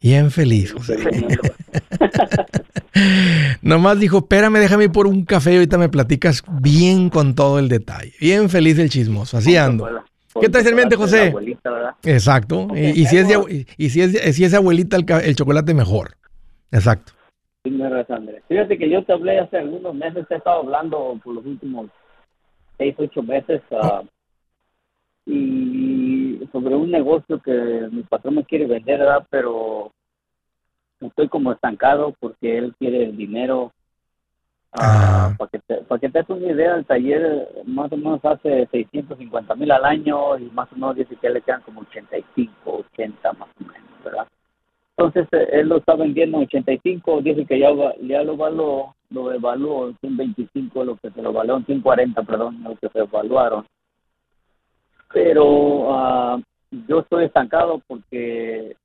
Bien 0.00 0.30
feliz, 0.30 0.72
José. 0.72 0.96
Nomás 3.62 3.98
dijo, 3.98 4.18
espérame, 4.18 4.60
déjame 4.60 4.84
ir 4.84 4.92
por 4.92 5.06
un 5.06 5.24
café 5.24 5.52
y 5.52 5.56
ahorita 5.56 5.76
me 5.76 5.88
platicas 5.88 6.42
bien 6.60 7.10
con 7.10 7.34
todo 7.34 7.58
el 7.58 7.68
detalle. 7.68 8.12
Bien 8.20 8.48
feliz 8.48 8.78
el 8.78 8.90
chismoso, 8.90 9.36
así 9.36 9.56
ando. 9.56 9.88
¿Qué 10.38 10.48
traes 10.48 10.66
en 10.66 10.76
mente, 10.76 10.96
José? 10.96 11.34
Exacto. 12.04 12.68
Y, 12.74 13.06
si 13.06 13.18
es 13.18 13.28
y 13.76 13.90
si 13.90 14.02
es, 14.02 14.36
si 14.36 14.44
es 14.44 14.54
abuelita 14.54 14.96
el, 14.96 15.34
chocolate, 15.34 15.74
mejor. 15.74 16.16
Exacto. 16.70 17.12
Fíjate 17.62 18.78
que 18.78 18.88
yo 18.88 19.04
te 19.04 19.12
hablé 19.12 19.38
hace 19.38 19.58
algunos 19.58 19.94
meses, 19.94 20.26
te 20.28 20.34
he 20.34 20.38
estado 20.38 20.60
hablando 20.60 21.20
por 21.22 21.34
los 21.34 21.44
últimos 21.44 21.88
seis, 22.78 22.94
ocho 22.98 23.22
meses. 23.22 23.60
Uh, 23.70 24.06
y 25.26 26.48
sobre 26.52 26.74
un 26.74 26.90
negocio 26.90 27.40
que 27.40 27.88
mi 27.90 28.02
patrón 28.02 28.36
me 28.36 28.44
quiere 28.44 28.66
vender, 28.66 29.00
¿verdad? 29.00 29.26
Pero 29.30 29.92
estoy 31.00 31.28
como 31.28 31.52
estancado 31.52 32.14
porque 32.18 32.58
él 32.58 32.74
quiere 32.78 33.04
el 33.04 33.16
dinero. 33.16 33.72
Ah, 34.72 35.20
Ah. 35.30 35.34
para, 35.36 35.50
que 35.50 35.58
te, 35.60 35.74
para 35.82 35.98
que 35.98 36.08
te 36.08 36.18
des 36.18 36.28
una 36.30 36.46
idea, 36.52 36.76
el 36.76 36.86
taller 36.86 37.48
más 37.66 37.90
o 37.92 37.96
menos 37.96 38.24
hace 38.24 38.66
650 38.70 39.54
mil 39.56 39.70
al 39.70 39.84
año 39.84 40.38
y 40.38 40.44
más 40.50 40.70
o 40.72 40.76
menos 40.76 40.96
dice 40.96 41.16
que 41.16 41.30
le 41.30 41.42
quedan 41.42 41.62
como 41.62 41.80
85, 41.82 42.84
80 42.92 43.32
más 43.34 43.48
o 43.60 43.64
menos, 43.64 44.04
¿verdad? 44.04 44.26
Entonces 44.96 45.26
eh, 45.32 45.48
él 45.60 45.68
lo 45.68 45.78
está 45.78 45.94
vendiendo 45.94 46.38
en 46.38 46.44
85, 46.44 47.22
dice 47.22 47.46
que 47.46 47.58
ya, 47.58 47.70
lo 47.70 47.94
evaluó, 48.32 48.94
lo 49.10 49.32
evaluó 49.32 49.88
en 49.88 49.96
125, 49.98 50.84
lo 50.84 50.96
que 50.96 51.10
se 51.10 51.22
lo 51.22 51.30
evaluó 51.30 51.56
en 51.56 51.66
140, 51.66 52.22
perdón, 52.22 52.62
lo 52.62 52.76
que 52.76 52.88
se 52.88 52.98
evaluaron. 53.00 53.64
Pero 55.12 55.94
ah, 55.94 56.40
yo 56.70 57.00
estoy 57.00 57.24
estancado 57.24 57.80
porque 57.86 58.76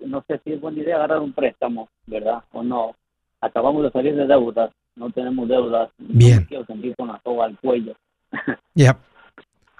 no 0.00 0.24
sé 0.26 0.40
si 0.42 0.52
es 0.52 0.60
buena 0.60 0.80
idea 0.80 0.96
agarrar 0.96 1.20
un 1.20 1.32
préstamo, 1.32 1.88
¿verdad? 2.06 2.42
O 2.52 2.62
no. 2.62 2.94
Acabamos 3.40 3.84
de 3.84 3.90
salir 3.92 4.16
de 4.16 4.26
deudas, 4.26 4.72
no 4.98 5.10
tenemos 5.10 5.48
deudas. 5.48 5.90
Bien. 5.98 6.34
No 6.36 6.40
me 6.42 6.46
quiero 6.46 6.66
sentir 6.66 6.94
con 6.96 7.08
la 7.08 7.20
soga 7.24 7.44
al 7.46 7.58
cuello. 7.58 7.94
Ya. 8.74 8.96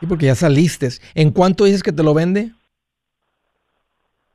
Sí, 0.01 0.07
porque 0.07 0.27
ya 0.27 0.35
saliste. 0.35 0.89
¿En 1.15 1.31
cuánto 1.31 1.65
dices 1.65 1.83
que 1.83 1.93
te 1.93 2.03
lo 2.03 2.15
vende? 2.15 2.53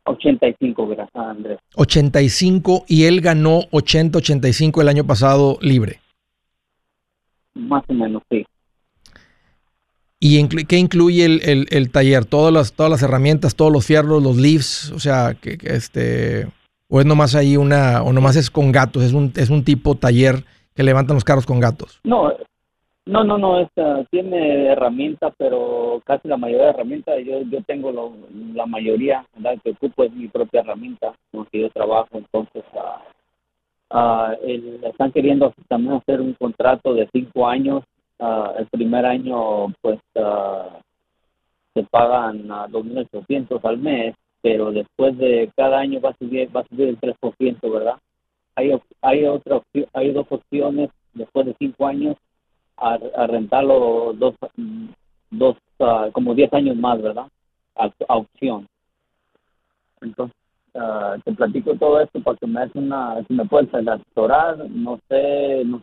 85, 0.05 0.87
gracias, 0.87 1.15
Andrés. 1.15 1.59
85 1.75 2.85
y 2.87 3.05
él 3.05 3.21
ganó 3.21 3.61
80, 3.71 4.17
85 4.17 4.81
el 4.81 4.89
año 4.89 5.05
pasado 5.05 5.57
libre. 5.61 5.99
Más 7.53 7.83
o 7.87 7.93
menos, 7.93 8.21
sí. 8.29 8.45
¿Y 10.19 10.39
inclu- 10.41 10.65
qué 10.67 10.77
incluye 10.77 11.25
el, 11.25 11.41
el- 11.43 11.67
el 11.69 11.89
taller? 11.91 12.25
Todas 12.25 12.53
las, 12.53 12.73
todas 12.73 12.89
las 12.89 13.01
herramientas, 13.01 13.55
todos 13.55 13.71
los 13.71 13.85
fierros, 13.85 14.21
los 14.23 14.37
leaves, 14.37 14.91
o 14.91 14.99
sea, 14.99 15.35
que, 15.39 15.57
que 15.57 15.73
este, 15.73 16.47
o 16.89 16.99
es 16.99 17.05
nomás 17.05 17.35
ahí 17.35 17.55
una, 17.57 18.01
o 18.03 18.11
nomás 18.13 18.35
es 18.35 18.49
con 18.49 18.71
gatos, 18.71 19.03
es 19.03 19.13
un, 19.13 19.31
es 19.35 19.49
un 19.49 19.63
tipo 19.63 19.95
taller 19.95 20.43
que 20.75 20.83
levantan 20.83 21.15
los 21.15 21.23
carros 21.23 21.45
con 21.45 21.59
gatos. 21.59 21.99
No, 22.03 22.31
no, 23.05 23.23
no, 23.23 23.37
no, 23.37 23.59
esta 23.59 24.03
tiene 24.05 24.67
herramientas, 24.67 25.33
pero 25.37 26.01
casi 26.05 26.27
la 26.27 26.37
mayoría 26.37 26.65
de 26.65 26.71
herramientas, 26.71 27.15
yo, 27.25 27.41
yo 27.41 27.61
tengo 27.63 27.91
la 28.55 28.65
mayoría, 28.65 29.25
¿verdad? 29.35 29.59
que 29.63 29.71
ocupo 29.71 30.03
es 30.05 30.13
mi 30.13 30.27
propia 30.29 30.61
herramienta 30.61 31.13
con 31.31 31.45
que 31.47 31.61
yo 31.61 31.69
trabajo, 31.69 32.07
entonces 32.13 32.63
ah, 32.75 33.01
ah, 33.89 34.33
el- 34.43 34.79
están 34.83 35.11
queriendo 35.11 35.53
también 35.67 35.95
hacer 35.95 36.21
un 36.21 36.33
contrato 36.33 36.93
de 36.93 37.09
cinco 37.11 37.45
años, 37.47 37.83
ah, 38.19 38.53
el 38.57 38.67
primer 38.67 39.05
año 39.05 39.67
pues 39.81 39.99
se 41.73 41.83
pagan 41.83 42.49
a 42.51 42.67
2.800 42.67 43.59
al 43.65 43.77
mes, 43.79 44.15
pero 44.41 44.71
después 44.71 45.17
de 45.17 45.49
cada 45.55 45.79
año 45.79 45.99
va 45.99 46.09
a 46.11 46.17
subir, 46.17 46.55
va 46.55 46.61
a 46.61 46.67
subir 46.67 46.89
el 46.89 46.99
3%, 46.99 47.69
¿verdad? 47.71 47.95
Hay, 48.55 48.71
hay, 49.01 49.25
otra 49.25 49.57
opción, 49.57 49.85
hay 49.93 50.11
dos 50.11 50.27
opciones 50.29 50.89
después 51.13 51.45
de 51.45 51.55
cinco 51.59 51.87
años 51.87 52.17
a, 52.77 52.97
a 53.17 53.27
rentarlo 53.27 54.13
dos, 54.13 54.35
dos 55.31 55.57
ah, 55.79 56.09
como 56.11 56.35
10 56.35 56.53
años 56.53 56.77
más, 56.77 57.01
¿verdad? 57.01 57.25
A, 57.75 57.85
a 58.07 58.15
opción. 58.15 58.67
Entonces, 60.01 60.35
ah, 60.75 61.15
te 61.23 61.31
platico 61.33 61.75
todo 61.75 62.01
esto 62.01 62.21
para 62.21 62.37
que 62.37 62.47
me 62.47 62.61
des 62.61 62.75
una, 62.75 63.23
si 63.27 63.33
me 63.33 63.45
puedes 63.45 63.73
asesorar, 63.73 64.57
no 64.69 64.99
sé, 65.09 65.63
no, 65.65 65.81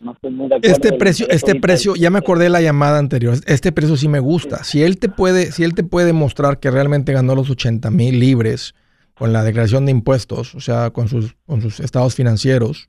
no 0.00 0.12
estoy 0.12 0.30
muy 0.30 0.48
de 0.48 0.56
acuerdo. 0.56 0.72
Este 0.72 0.92
precio, 0.92 1.26
este 1.28 1.54
precio, 1.56 1.94
ya 1.96 2.10
me 2.10 2.18
acordé 2.18 2.44
de 2.44 2.50
la 2.50 2.60
llamada 2.60 2.98
anterior. 2.98 3.34
Este 3.46 3.72
precio 3.72 3.96
sí 3.96 4.08
me 4.08 4.20
gusta. 4.20 4.64
Si 4.64 4.82
él 4.82 4.98
te 4.98 5.08
puede, 5.08 5.52
si 5.52 5.64
él 5.64 5.74
te 5.74 5.84
puede 5.84 6.12
mostrar 6.12 6.58
que 6.58 6.70
realmente 6.70 7.12
ganó 7.12 7.34
los 7.34 7.50
80 7.50 7.90
mil 7.90 8.18
libres 8.18 8.74
con 9.18 9.32
la 9.32 9.42
declaración 9.42 9.84
de 9.86 9.92
impuestos, 9.92 10.54
o 10.54 10.60
sea, 10.60 10.90
con 10.90 11.08
sus, 11.08 11.34
con 11.46 11.60
sus 11.60 11.80
estados 11.80 12.14
financieros, 12.14 12.88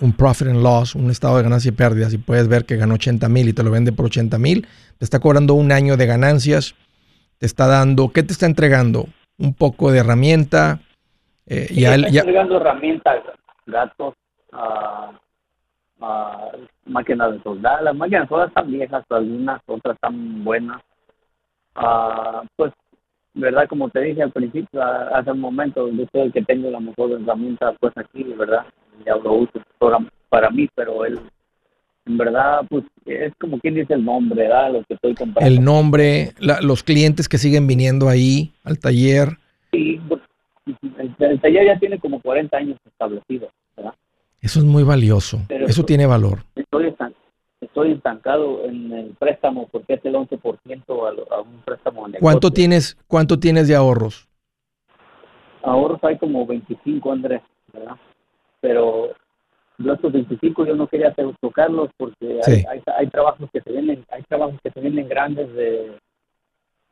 un 0.00 0.12
profit 0.12 0.48
and 0.48 0.62
loss, 0.62 0.94
un 0.94 1.10
estado 1.10 1.36
de 1.36 1.42
ganancias 1.42 1.74
y 1.74 1.76
pérdidas, 1.76 2.12
y 2.14 2.18
puedes 2.18 2.46
ver 2.48 2.64
que 2.64 2.76
ganó 2.76 2.94
80 2.94 3.28
mil 3.28 3.48
y 3.48 3.52
te 3.52 3.62
lo 3.64 3.70
vende 3.70 3.92
por 3.92 4.06
80 4.06 4.38
mil, 4.38 4.66
te 4.98 5.04
está 5.04 5.18
cobrando 5.18 5.54
un 5.54 5.72
año 5.72 5.96
de 5.96 6.06
ganancias, 6.06 6.74
te 7.38 7.46
está 7.46 7.66
dando, 7.66 8.08
¿qué 8.10 8.22
te 8.22 8.32
está 8.32 8.46
entregando? 8.46 9.06
Un 9.38 9.54
poco 9.54 9.90
de 9.90 9.98
herramienta. 9.98 10.80
eh, 11.46 11.66
Sí, 11.68 11.80
ya, 11.80 11.96
está 11.96 12.08
ya- 12.10 12.20
entregando 12.20 12.56
herramientas, 12.58 13.16
gatos, 13.66 14.14
ah, 14.52 15.10
ah, 16.00 16.48
máquinas 16.86 17.32
de 17.32 17.42
soldar. 17.42 17.82
Las 17.82 17.96
máquinas 17.96 18.22
de 18.22 18.28
soldar 18.28 18.48
están 18.48 18.70
viejas, 18.70 19.04
algunas 19.10 19.60
otras 19.66 19.96
están 19.96 20.44
buenas. 20.44 20.80
Ah, 21.74 22.42
pues, 22.56 22.72
verdad, 23.34 23.66
como 23.68 23.88
te 23.88 24.00
dije 24.00 24.22
al 24.22 24.30
principio, 24.32 24.82
hace 24.82 25.30
un 25.30 25.40
momento, 25.40 25.88
yo 25.90 26.04
soy 26.12 26.22
el 26.22 26.32
que 26.32 26.42
tengo 26.42 26.70
la 26.70 26.80
mejor 26.80 27.12
herramienta 27.12 27.72
pues 27.80 27.92
aquí, 27.96 28.22
verdad, 28.24 28.64
ya 29.06 29.16
lo 29.16 29.32
uso 29.34 29.52
para, 29.78 29.98
para 30.28 30.50
mí, 30.50 30.68
pero 30.74 31.04
él, 31.04 31.18
en 32.06 32.18
verdad, 32.18 32.60
pues 32.68 32.84
es 33.06 33.32
como 33.40 33.58
quien 33.58 33.74
dice 33.74 33.94
el 33.94 34.04
nombre, 34.04 34.42
¿verdad? 34.42 34.72
Lo 34.72 34.84
que 34.84 34.94
estoy 34.94 35.14
comprando. 35.14 35.48
el 35.48 35.62
nombre, 35.64 36.32
la- 36.38 36.60
los 36.60 36.82
clientes 36.82 37.28
que 37.28 37.38
siguen 37.38 37.66
viniendo 37.66 38.08
ahí 38.08 38.52
al 38.64 38.78
taller. 38.78 39.38
Sí, 39.72 40.00
pues, 40.08 40.20
el, 40.98 41.14
el 41.18 41.40
taller 41.40 41.64
ya 41.66 41.78
tiene 41.78 41.98
como 41.98 42.20
40 42.20 42.56
años 42.56 42.76
establecido, 42.86 43.48
¿verdad? 43.76 43.94
Eso 44.40 44.58
es 44.58 44.64
muy 44.64 44.82
valioso. 44.82 45.40
Pero- 45.48 45.66
Eso 45.66 45.84
tiene 45.84 46.04
valor. 46.06 46.40
estoy, 46.56 46.92
estoy 47.72 47.92
estancado 47.92 48.64
en 48.64 48.92
el 48.92 49.06
préstamo 49.18 49.66
porque 49.72 49.94
es 49.94 50.04
el 50.04 50.14
11% 50.14 51.08
a, 51.08 51.12
lo- 51.12 51.32
a 51.32 51.40
un 51.40 51.62
préstamo 51.64 52.06
en 52.06 52.14
¿Cuánto 52.20 52.50
tienes, 52.50 52.98
cuánto 53.08 53.38
tienes 53.38 53.66
de 53.66 53.74
ahorros? 53.74 54.28
Ahorros 55.62 55.98
hay 56.04 56.18
como 56.18 56.44
25, 56.44 57.10
Andrés, 57.12 57.40
¿verdad? 57.72 57.96
Pero 58.60 59.08
yo 59.78 59.92
estos 59.94 60.12
25 60.12 60.66
yo 60.66 60.76
no 60.76 60.86
quería 60.86 61.14
tocarlos 61.40 61.88
porque 61.96 62.40
hay, 62.46 62.56
Sí. 62.56 62.64
hay, 62.68 62.82
hay 62.98 63.06
trabajos 63.06 63.48
que 63.50 63.60
se 63.62 63.72
venden, 63.72 64.04
hay 64.10 64.22
trabajos 64.24 64.56
que 64.62 64.70
se 64.70 64.80
venden 64.80 65.08
grandes 65.08 65.52
de 65.54 65.92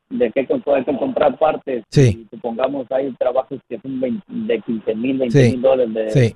de 0.09 0.29
que 0.31 0.41
hay 0.41 0.45
que, 0.45 0.97
comprar 0.99 1.37
partes 1.39 1.85
Sí. 1.89 2.27
y 2.29 2.35
supongamos 2.35 2.85
hay 2.91 3.13
trabajos 3.13 3.61
que 3.69 3.79
son 3.79 3.97
20 4.01 4.21
de 4.27 4.59
15 4.59 4.93
mil, 4.95 5.17
20 5.19 5.41
Sí. 5.45 5.51
mil 5.51 5.61
dólares 5.61 5.93
de, 5.93 6.09
Sí. 6.11 6.35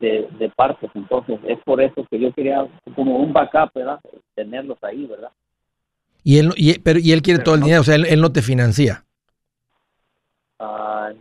De, 0.00 0.28
de 0.38 0.48
partes. 0.50 0.90
Entonces, 0.94 1.38
es 1.46 1.58
por 1.64 1.80
eso 1.80 2.04
que 2.10 2.18
yo 2.18 2.32
quería 2.32 2.66
como 2.96 3.16
un 3.18 3.32
backup, 3.32 3.72
¿verdad? 3.74 4.00
Tenerlos 4.34 4.78
ahí, 4.82 5.06
¿verdad? 5.06 5.30
Y 6.24 6.38
él, 6.38 6.48
no- 6.48 6.54
y, 6.56 6.78
pero, 6.80 6.98
y 6.98 7.12
él 7.12 7.22
quiere 7.22 7.38
Pero 7.38 7.44
todo 7.44 7.54
el 7.54 7.60
no- 7.60 7.66
dinero, 7.66 7.80
o 7.82 7.84
sea, 7.84 7.94
él, 7.94 8.06
él 8.06 8.20
no 8.20 8.32
te 8.32 8.42
financia. 8.42 9.04
Ah, 10.58 11.12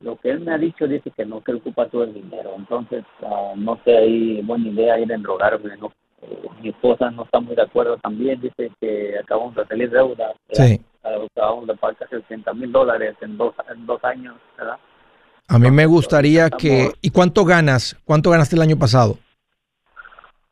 lo 0.00 0.16
que 0.16 0.30
él 0.30 0.40
me 0.40 0.52
ha 0.54 0.58
dicho 0.58 0.86
dice 0.86 1.10
que 1.10 1.24
no, 1.24 1.42
que 1.42 1.52
él 1.52 1.58
ocupa 1.58 1.88
todo 1.88 2.04
el 2.04 2.14
dinero. 2.14 2.54
Entonces, 2.56 3.04
ah, 3.22 3.52
no 3.56 3.78
sé, 3.84 3.96
ahí 3.96 4.40
buena 4.42 4.68
idea 4.68 4.98
ir 5.00 5.12
a 5.12 5.14
enrogarme, 5.16 5.76
¿no? 5.76 5.92
Eh, 6.22 6.48
mi 6.60 6.70
esposa 6.70 7.10
no 7.10 7.22
está 7.24 7.38
muy 7.40 7.54
de 7.54 7.62
acuerdo 7.62 7.96
también, 7.98 8.40
dice 8.40 8.72
que 8.80 9.16
acabamos 9.18 9.54
de 9.54 9.66
salir 9.66 9.90
deuda. 9.90 10.34
Sí. 10.52 10.80
Ah, 11.04 11.16
acabamos 11.30 11.66
de 11.68 11.76
pagar 11.76 11.96
casi 11.96 12.16
80 12.16 12.52
mil 12.54 12.72
dólares 12.72 13.16
en 13.20 13.36
dos, 13.36 13.54
en 13.72 13.86
dos 13.86 14.02
años, 14.04 14.34
¿verdad? 14.56 14.78
A 15.48 15.58
mí 15.58 15.70
me 15.70 15.86
gustaría 15.86 16.50
que... 16.50 16.92
¿Y 17.00 17.08
cuánto 17.10 17.44
ganas? 17.44 17.96
¿Cuánto 18.04 18.30
ganaste 18.30 18.54
el 18.54 18.62
año 18.62 18.78
pasado? 18.78 19.18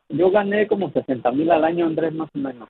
Yo 0.09 0.31
gané 0.31 0.67
como 0.67 0.91
60 0.91 1.31
mil 1.31 1.51
al 1.51 1.63
año, 1.63 1.85
Andrés, 1.85 2.13
más 2.13 2.29
o 2.33 2.39
menos. 2.39 2.67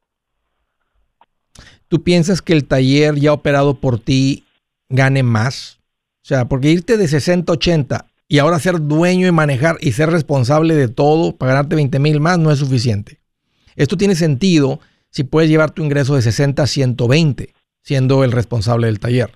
¿Tú 1.88 2.04
piensas 2.04 2.42
que 2.42 2.52
el 2.52 2.68
taller 2.68 3.16
ya 3.16 3.32
operado 3.32 3.76
por 3.76 3.98
ti 4.00 4.44
gane 4.90 5.24
más? 5.24 5.80
O 6.22 6.28
sea, 6.28 6.50
porque 6.50 6.70
irte 6.70 6.98
de 6.98 7.08
60 7.08 7.50
a 7.50 7.56
80 7.56 8.06
y 8.28 8.40
ahora 8.40 8.60
ser 8.60 8.82
dueño 8.82 9.26
y 9.26 9.32
manejar 9.32 9.78
y 9.80 9.94
ser 9.94 10.10
responsable 10.10 10.76
de 10.76 10.90
todo 10.90 11.38
para 11.38 11.54
ganarte 11.54 11.78
20 11.78 12.00
mil 12.00 12.20
más 12.20 12.38
no 12.38 12.52
es 12.52 12.60
suficiente. 12.60 13.20
Esto 13.78 13.96
tiene 13.96 14.16
sentido 14.16 14.82
si 15.10 15.24
puedes 15.24 15.50
llevar 15.50 15.72
tu 15.72 15.82
ingreso 15.82 16.16
de 16.16 16.22
60 16.24 16.62
a 16.62 16.68
120 16.68 17.54
siendo 17.84 18.26
el 18.26 18.34
responsable 18.34 18.88
del 18.88 19.00
taller. 19.00 19.32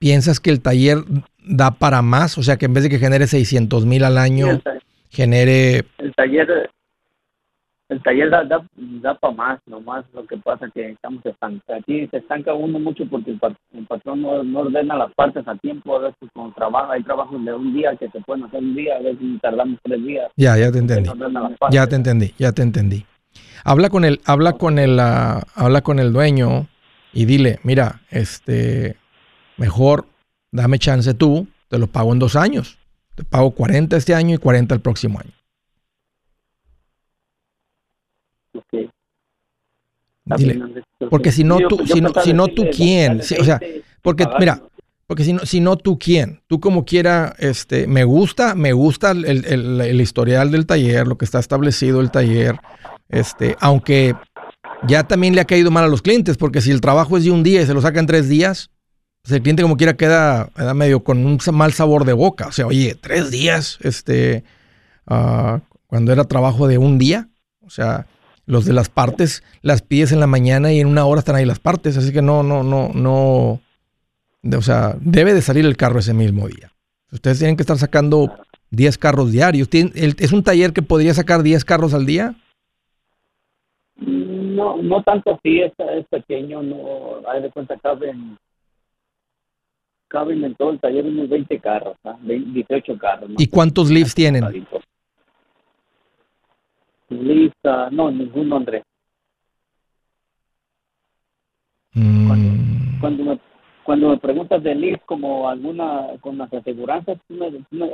¿Piensas 0.00 0.40
que 0.40 0.48
el 0.50 0.60
taller 0.62 0.98
da 1.46 1.70
para 1.72 2.00
más? 2.00 2.38
O 2.38 2.42
sea, 2.42 2.56
que 2.56 2.64
en 2.64 2.72
vez 2.74 2.82
de 2.84 2.88
que 2.90 2.98
genere 2.98 3.26
600 3.26 3.84
mil 3.84 4.02
al 4.02 4.16
año, 4.16 4.50
el, 4.50 4.62
genere... 5.10 5.84
el 5.98 6.14
taller 6.16 6.70
el 7.90 8.00
taller 8.02 8.30
da, 8.30 8.44
da, 8.44 8.64
da 8.76 9.14
para 9.18 9.34
más, 9.34 9.60
nomás 9.66 10.04
lo 10.14 10.24
que 10.24 10.36
pasa 10.38 10.66
es 10.66 10.72
que 10.72 10.90
estamos 10.92 11.26
estancados. 11.26 11.82
Aquí 11.82 12.06
se 12.10 12.18
estanca 12.18 12.54
uno 12.54 12.78
mucho 12.78 13.04
porque 13.10 13.32
el, 13.32 13.38
pa- 13.40 13.54
el 13.74 13.84
patrón 13.86 14.22
no, 14.22 14.42
no 14.44 14.60
ordena 14.60 14.96
las 14.96 15.12
partes 15.14 15.46
a 15.48 15.56
tiempo, 15.56 15.96
a 15.96 16.02
veces 16.02 16.28
con 16.32 16.54
trabajo, 16.54 16.92
hay 16.92 17.02
trabajos 17.02 17.44
de 17.44 17.52
un 17.52 17.74
día 17.74 17.90
que 17.98 18.08
se 18.08 18.20
pueden 18.20 18.44
hacer 18.44 18.60
un 18.60 18.76
día, 18.76 18.94
a 18.96 19.00
veces 19.00 19.18
tardamos 19.42 19.78
tres 19.82 20.02
días. 20.04 20.30
Ya, 20.36 20.56
ya 20.56 20.70
te 20.70 20.78
entendí. 20.78 21.10
no. 21.10 21.50
Ya 21.72 21.86
te 21.88 21.96
entendí, 21.96 22.32
ya 22.38 22.52
te 22.52 22.62
entendí. 22.62 23.04
Habla 23.64 23.90
con 23.90 24.04
el, 24.04 24.20
habla 24.24 24.52
con 24.52 24.78
el, 24.78 24.98
ah, 25.00 25.42
habla 25.56 25.82
con 25.82 25.98
el 25.98 26.12
dueño 26.12 26.68
y 27.12 27.24
dile, 27.24 27.58
mira, 27.64 28.02
este, 28.10 28.94
mejor 29.60 30.06
dame 30.50 30.78
chance 30.78 31.14
tú, 31.14 31.46
te 31.68 31.78
lo 31.78 31.86
pago 31.86 32.12
en 32.12 32.18
dos 32.18 32.34
años. 32.34 32.78
Te 33.14 33.22
pago 33.22 33.50
40 33.52 33.96
este 33.96 34.14
año 34.14 34.34
y 34.34 34.38
40 34.38 34.74
el 34.74 34.80
próximo 34.80 35.20
año. 35.20 35.30
Ok. 38.54 38.90
Está 40.24 40.36
Dile, 40.36 40.60
porque 41.08 41.30
si 41.32 41.44
no 41.44 41.58
tú- 41.58 41.78
yo 41.84 41.94
si 41.94 42.00
no- 42.00 42.12
si 42.22 42.32
no 42.32 42.48
tú, 42.48 42.64
¿quién? 42.74 43.20
o 43.20 43.22
sea, 43.22 43.58
20 43.58 43.78
y 43.78 43.82
Porque, 44.02 44.26
mira, 44.38 44.62
Porque 45.06 45.24
si 45.24 45.32
no, 45.32 45.40
si 45.44 45.58
no, 45.60 45.76
¿tú 45.76 45.98
quién? 45.98 46.40
Tú 46.46 46.60
como 46.60 46.84
quiera, 46.84 47.34
este, 47.38 47.88
me 47.88 48.04
gusta, 48.04 48.54
me 48.54 48.72
gusta 48.72 49.10
el, 49.10 49.24
el, 49.24 49.80
el 49.80 50.00
historial 50.00 50.52
del 50.52 50.66
taller, 50.66 51.08
lo 51.08 51.18
que 51.18 51.24
está 51.24 51.40
establecido 51.40 52.00
el 52.00 52.12
taller, 52.12 52.54
este, 53.08 53.56
aunque 53.58 54.14
ya 54.86 55.02
también 55.02 55.34
le 55.34 55.40
ha 55.40 55.46
caído 55.46 55.72
mal 55.72 55.82
a 55.82 55.88
los 55.88 56.00
clientes, 56.00 56.36
porque 56.36 56.60
si 56.60 56.70
el 56.70 56.80
trabajo 56.80 57.16
es 57.16 57.24
de 57.24 57.32
un 57.32 57.42
día 57.42 57.60
y 57.60 57.66
se 57.66 57.74
lo 57.74 57.80
saca 57.80 57.98
en 57.98 58.06
tres 58.06 58.28
días, 58.28 58.70
pues 59.22 59.32
el 59.32 59.42
cliente 59.42 59.62
como 59.62 59.76
quiera 59.76 59.94
queda, 59.94 60.50
medio 60.74 61.04
con 61.04 61.24
un 61.26 61.38
mal 61.52 61.72
sabor 61.72 62.04
de 62.04 62.12
boca. 62.12 62.48
O 62.48 62.52
sea, 62.52 62.66
oye, 62.66 62.94
tres 62.94 63.30
días, 63.30 63.78
este, 63.82 64.44
uh, 65.08 65.58
cuando 65.86 66.12
era 66.12 66.24
trabajo 66.24 66.68
de 66.68 66.78
un 66.78 66.98
día, 66.98 67.28
o 67.60 67.70
sea, 67.70 68.06
los 68.46 68.64
de 68.64 68.72
las 68.72 68.88
partes 68.88 69.42
las 69.62 69.82
pides 69.82 70.12
en 70.12 70.20
la 70.20 70.26
mañana 70.26 70.72
y 70.72 70.80
en 70.80 70.88
una 70.88 71.04
hora 71.04 71.20
están 71.20 71.36
ahí 71.36 71.44
las 71.44 71.60
partes, 71.60 71.96
así 71.96 72.12
que 72.12 72.22
no, 72.22 72.42
no, 72.42 72.62
no, 72.62 72.90
no, 72.94 73.60
o 74.56 74.62
sea, 74.62 74.96
debe 75.00 75.34
de 75.34 75.42
salir 75.42 75.64
el 75.66 75.76
carro 75.76 75.98
ese 75.98 76.14
mismo 76.14 76.48
día. 76.48 76.72
Ustedes 77.12 77.38
tienen 77.38 77.56
que 77.56 77.62
estar 77.62 77.76
sacando 77.76 78.32
10 78.70 78.98
carros 78.98 79.32
diarios. 79.32 79.68
¿Es 79.72 80.32
un 80.32 80.42
taller 80.42 80.72
que 80.72 80.82
podría 80.82 81.12
sacar 81.12 81.42
10 81.42 81.64
carros 81.64 81.92
al 81.92 82.06
día? 82.06 82.34
No, 83.96 84.80
no 84.82 85.02
tanto 85.02 85.34
así, 85.34 85.60
es, 85.60 85.72
es 85.78 86.06
pequeño, 86.08 86.62
no, 86.62 87.28
hay 87.28 87.42
de 87.42 87.50
cuenta 87.50 87.76
caben, 87.78 88.38
caben 90.10 90.44
en 90.44 90.54
todo 90.56 90.70
el 90.70 90.80
taller 90.80 91.06
unos 91.06 91.28
20 91.28 91.58
carros, 91.60 91.96
18 92.22 92.98
carros. 92.98 93.30
¿Y 93.38 93.46
cuántos 93.46 93.90
lifts 93.90 94.14
tienen? 94.14 94.66
Lista, 97.08 97.88
no, 97.90 98.10
ninguno, 98.10 98.56
Andrés. 98.56 98.82
Mm. 101.94 103.00
Cuando, 103.00 103.24
me, 103.24 103.38
cuando 103.84 104.10
me 104.10 104.16
preguntas 104.18 104.62
de 104.62 104.74
Lyft 104.74 105.04
como 105.06 105.48
alguna 105.48 106.06
con 106.20 106.38
las 106.38 106.52
aseguranzas, 106.52 107.18
¿tú 107.28 107.34
me, 107.34 107.48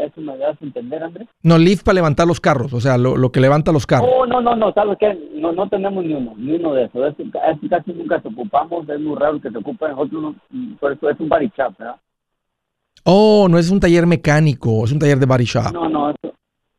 ¿eso 0.04 0.20
me 0.20 0.36
das 0.36 0.60
a 0.60 0.64
entender, 0.64 1.02
Andrés? 1.02 1.28
No, 1.42 1.58
Lyft 1.58 1.84
para 1.84 1.96
levantar 1.96 2.26
los 2.26 2.40
carros, 2.40 2.72
o 2.72 2.80
sea, 2.80 2.98
lo, 2.98 3.16
lo 3.16 3.30
que 3.30 3.40
levanta 3.40 3.72
los 3.72 3.86
carros. 3.86 4.08
Oh, 4.10 4.26
no, 4.26 4.40
no, 4.40 4.56
no, 4.56 4.72
¿sabes 4.72 4.96
qué? 4.98 5.18
No, 5.34 5.52
no 5.52 5.68
tenemos 5.68 6.04
ni 6.04 6.14
uno, 6.14 6.34
ni 6.36 6.56
uno 6.56 6.74
de 6.74 6.84
esos. 6.84 7.14
Es, 7.18 7.70
casi 7.70 7.92
nunca 7.92 8.20
te 8.20 8.28
ocupamos, 8.28 8.88
es 8.88 9.00
muy 9.00 9.16
raro 9.16 9.40
que 9.40 9.50
te 9.50 9.58
ocupen 9.58 9.90
nosotros, 9.90 10.34
por 10.80 10.92
eso 10.92 11.10
es 11.10 11.20
un 11.20 11.28
shop, 11.28 11.78
¿verdad? 11.78 11.96
Oh, 13.08 13.46
no 13.48 13.58
es 13.58 13.70
un 13.70 13.78
taller 13.78 14.04
mecánico, 14.06 14.84
es 14.84 14.90
un 14.90 14.98
taller 14.98 15.18
de 15.18 15.26
body 15.26 15.44
shop. 15.44 15.72
No, 15.72 15.88
no, 15.88 16.10
es, 16.10 16.16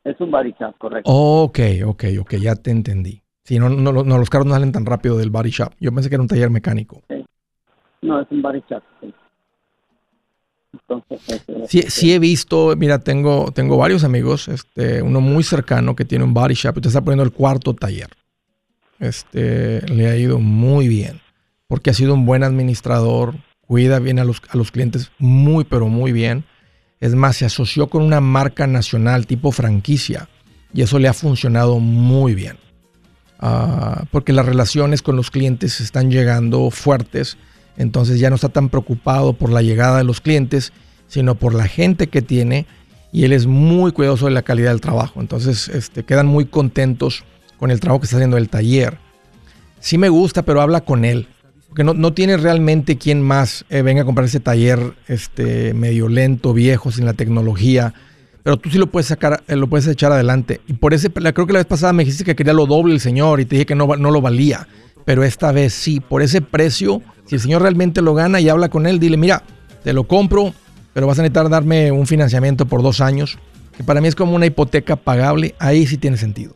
es 0.04 0.20
un 0.20 0.30
body 0.30 0.54
shop, 0.60 0.78
correcto. 0.78 1.10
ok, 1.10 1.60
ok, 1.86 2.04
ok, 2.20 2.34
ya 2.36 2.56
te 2.56 2.72
entendí. 2.72 3.22
Sí, 3.46 3.60
no, 3.60 3.70
no, 3.70 3.92
no, 3.92 4.18
los 4.18 4.30
carros 4.30 4.46
no 4.46 4.54
salen 4.54 4.74
tan 4.74 4.86
rápido 4.86 5.18
del 5.18 5.30
body 5.30 5.52
shop. 5.52 5.72
Yo 5.80 5.94
pensé 5.94 6.10
que 6.10 6.16
era 6.16 6.22
un 6.22 6.28
taller 6.28 6.50
mecánico. 6.50 7.02
Sí. 7.08 7.26
No, 8.02 8.20
es 8.20 8.28
un 8.30 8.42
body 8.42 8.62
shop. 8.70 8.84
Sí. 9.00 9.14
Entonces, 10.74 11.46
sí, 11.70 11.84
sí, 11.84 12.14
he 12.14 12.20
visto, 12.20 12.76
mira, 12.76 13.00
tengo, 13.00 13.52
tengo 13.54 13.78
varios 13.78 14.04
amigos, 14.04 14.50
este, 14.50 15.02
uno 15.02 15.22
muy 15.22 15.44
cercano 15.44 15.96
que 15.96 16.04
tiene 16.04 16.26
un 16.26 16.34
body 16.34 16.56
shop 16.56 16.78
y 16.78 16.82
te 16.82 16.88
está 16.90 17.02
poniendo 17.02 17.24
el 17.24 17.32
cuarto 17.32 17.74
taller. 17.74 18.10
Este, 19.00 19.82
le 19.90 20.10
ha 20.10 20.18
ido 20.18 20.40
muy 20.40 20.90
bien, 20.90 21.22
porque 21.68 21.90
ha 21.90 21.94
sido 21.94 22.14
un 22.14 22.26
buen 22.26 22.44
administrador, 22.44 23.36
cuida 23.68 24.00
bien 24.00 24.20
a 24.20 24.24
los, 24.24 24.42
a 24.50 24.58
los 24.58 24.72
clientes 24.72 25.12
muy, 25.20 25.64
pero 25.64 25.88
muy 25.88 26.12
bien. 26.12 26.46
Es 27.00 27.14
más, 27.14 27.38
se 27.38 27.46
asoció 27.46 27.88
con 27.88 28.02
una 28.02 28.22
marca 28.22 28.66
nacional 28.66 29.28
tipo 29.28 29.52
franquicia 29.52 30.30
y 30.74 30.82
eso 30.82 30.98
le 31.00 31.08
ha 31.08 31.14
funcionado 31.14 31.80
muy 31.80 32.34
bien. 32.34 32.58
Ah, 33.40 34.06
porque 34.12 34.34
las 34.34 34.46
relaciones 34.46 35.04
con 35.04 35.16
los 35.16 35.30
clientes 35.30 35.80
están 35.80 36.10
llegando 36.10 36.72
fuertes 36.72 37.38
entonces 37.78 38.20
ya 38.20 38.30
no 38.30 38.36
está 38.36 38.50
tan 38.50 38.70
preocupado 38.70 39.34
por 39.34 39.52
la 39.52 39.62
llegada 39.62 40.00
de 40.00 40.04
los 40.04 40.20
clientes, 40.20 40.74
sino 41.08 41.36
por 41.36 41.54
la 41.54 41.68
gente 41.68 42.08
que 42.08 42.22
tiene 42.22 42.66
y 43.14 43.24
él 43.24 43.32
es 43.32 43.46
muy 43.46 43.92
cuidadoso 43.92 44.26
de 44.26 44.32
la 44.32 44.42
calidad 44.42 44.72
del 44.72 44.82
trabajo. 44.82 45.22
Entonces 45.22 45.70
este, 45.70 46.04
quedan 46.04 46.26
muy 46.26 46.46
contentos 46.46 47.24
con 47.58 47.72
el 47.72 47.80
trabajo 47.80 48.02
que 48.02 48.06
está 48.06 48.18
haciendo 48.18 48.38
el 48.38 48.50
taller. 48.50 48.98
Sí 49.80 49.98
me 49.98 50.10
gusta, 50.10 50.42
pero 50.42 50.62
habla 50.62 50.82
con 50.82 51.06
él. 51.06 51.28
Porque 51.78 51.84
no, 51.84 51.94
no 51.94 52.12
tiene 52.12 52.38
realmente 52.38 52.98
quien 52.98 53.22
más 53.22 53.64
eh, 53.70 53.84
venga 53.84 54.02
a 54.02 54.06
comprar 54.06 54.26
ese 54.26 54.40
taller 54.40 54.96
este, 55.08 55.76
medio 55.76 56.10
lento, 56.10 56.52
viejo, 56.52 56.92
sin 56.92 57.06
la 57.06 57.14
tecnología. 57.14 57.94
Pero 58.42 58.58
tú 58.58 58.72
sí 58.72 58.80
lo 58.80 58.88
puedes 58.88 59.06
sacar, 59.06 59.44
eh, 59.48 59.56
lo 59.56 59.68
puedes 59.68 59.86
echar 59.86 60.12
adelante. 60.12 60.60
Y 60.66 60.74
por 60.74 60.96
ese, 60.96 61.12
creo 61.12 61.46
que 61.46 61.54
la 61.54 61.60
vez 61.60 61.68
pasada 61.68 61.94
me 61.94 62.04
dijiste 62.04 62.24
que 62.24 62.36
quería 62.36 62.54
lo 62.54 62.66
doble 62.66 62.96
el 62.96 63.00
señor 63.00 63.42
y 63.42 63.46
te 63.46 63.58
dije 63.58 63.68
que 63.68 63.76
no, 63.76 63.86
no 63.96 64.10
lo 64.10 64.22
valía. 64.22 64.68
Pero 65.06 65.24
esta 65.24 65.52
vez 65.52 65.72
sí, 65.72 66.00
por 66.00 66.24
ese 66.24 66.42
precio 66.42 67.04
si 67.28 67.36
el 67.36 67.42
señor 67.42 67.62
realmente 67.62 68.02
lo 68.02 68.16
gana 68.16 68.40
y 68.40 68.50
habla 68.50 68.70
con 68.70 68.88
él, 68.88 68.98
dile, 68.98 69.18
mira, 69.18 69.44
te 69.84 69.94
lo 69.94 70.06
compro, 70.06 70.56
pero 70.94 71.06
vas 71.06 71.20
a 71.20 71.22
necesitar 71.22 71.48
darme 71.48 71.92
un 71.92 72.08
financiamiento 72.08 72.66
por 72.66 72.82
dos 72.82 73.02
años, 73.02 73.38
que 73.78 73.84
para 73.84 74.02
mí 74.02 74.08
es 74.08 74.16
como 74.16 74.36
una 74.36 74.48
hipoteca 74.48 74.96
pagable, 74.96 75.54
ahí 75.60 75.86
sí 75.86 75.98
tiene 75.98 76.18
sentido. 76.18 76.56